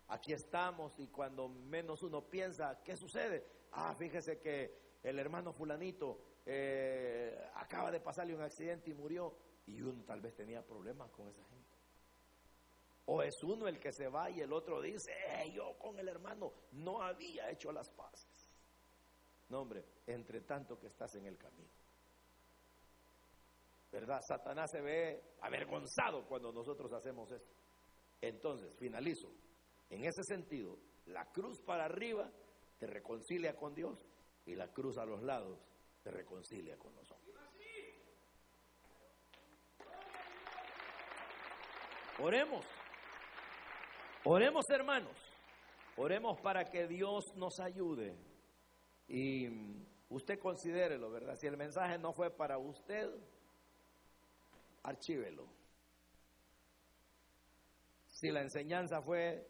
[0.08, 3.44] Aquí estamos y cuando menos uno piensa, ¿qué sucede?
[3.72, 9.36] Ah, fíjese que el hermano fulanito eh, acaba de pasarle un accidente y murió
[9.66, 11.66] y uno tal vez tenía problemas con esa gente.
[13.06, 15.12] O es uno el que se va y el otro dice,
[15.52, 18.50] yo con el hermano no había hecho las paces.
[19.48, 21.70] No, hombre, entre tanto que estás en el camino.
[23.92, 24.20] ¿Verdad?
[24.26, 27.54] Satanás se ve avergonzado cuando nosotros hacemos esto.
[28.20, 29.32] Entonces, finalizo.
[29.88, 30.76] En ese sentido,
[31.06, 32.30] la cruz para arriba
[32.78, 34.04] te reconcilia con Dios
[34.44, 35.60] y la cruz a los lados
[36.10, 37.26] reconcilia con nosotros.
[42.18, 42.64] Oremos.
[44.24, 45.16] Oremos hermanos.
[45.96, 48.16] Oremos para que Dios nos ayude.
[49.08, 49.48] Y
[50.08, 51.36] usted considérelo, ¿verdad?
[51.36, 53.08] Si el mensaje no fue para usted,
[54.82, 55.46] archívelo.
[58.08, 59.46] Si la enseñanza fue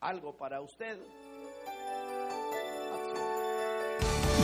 [0.00, 0.98] algo para usted.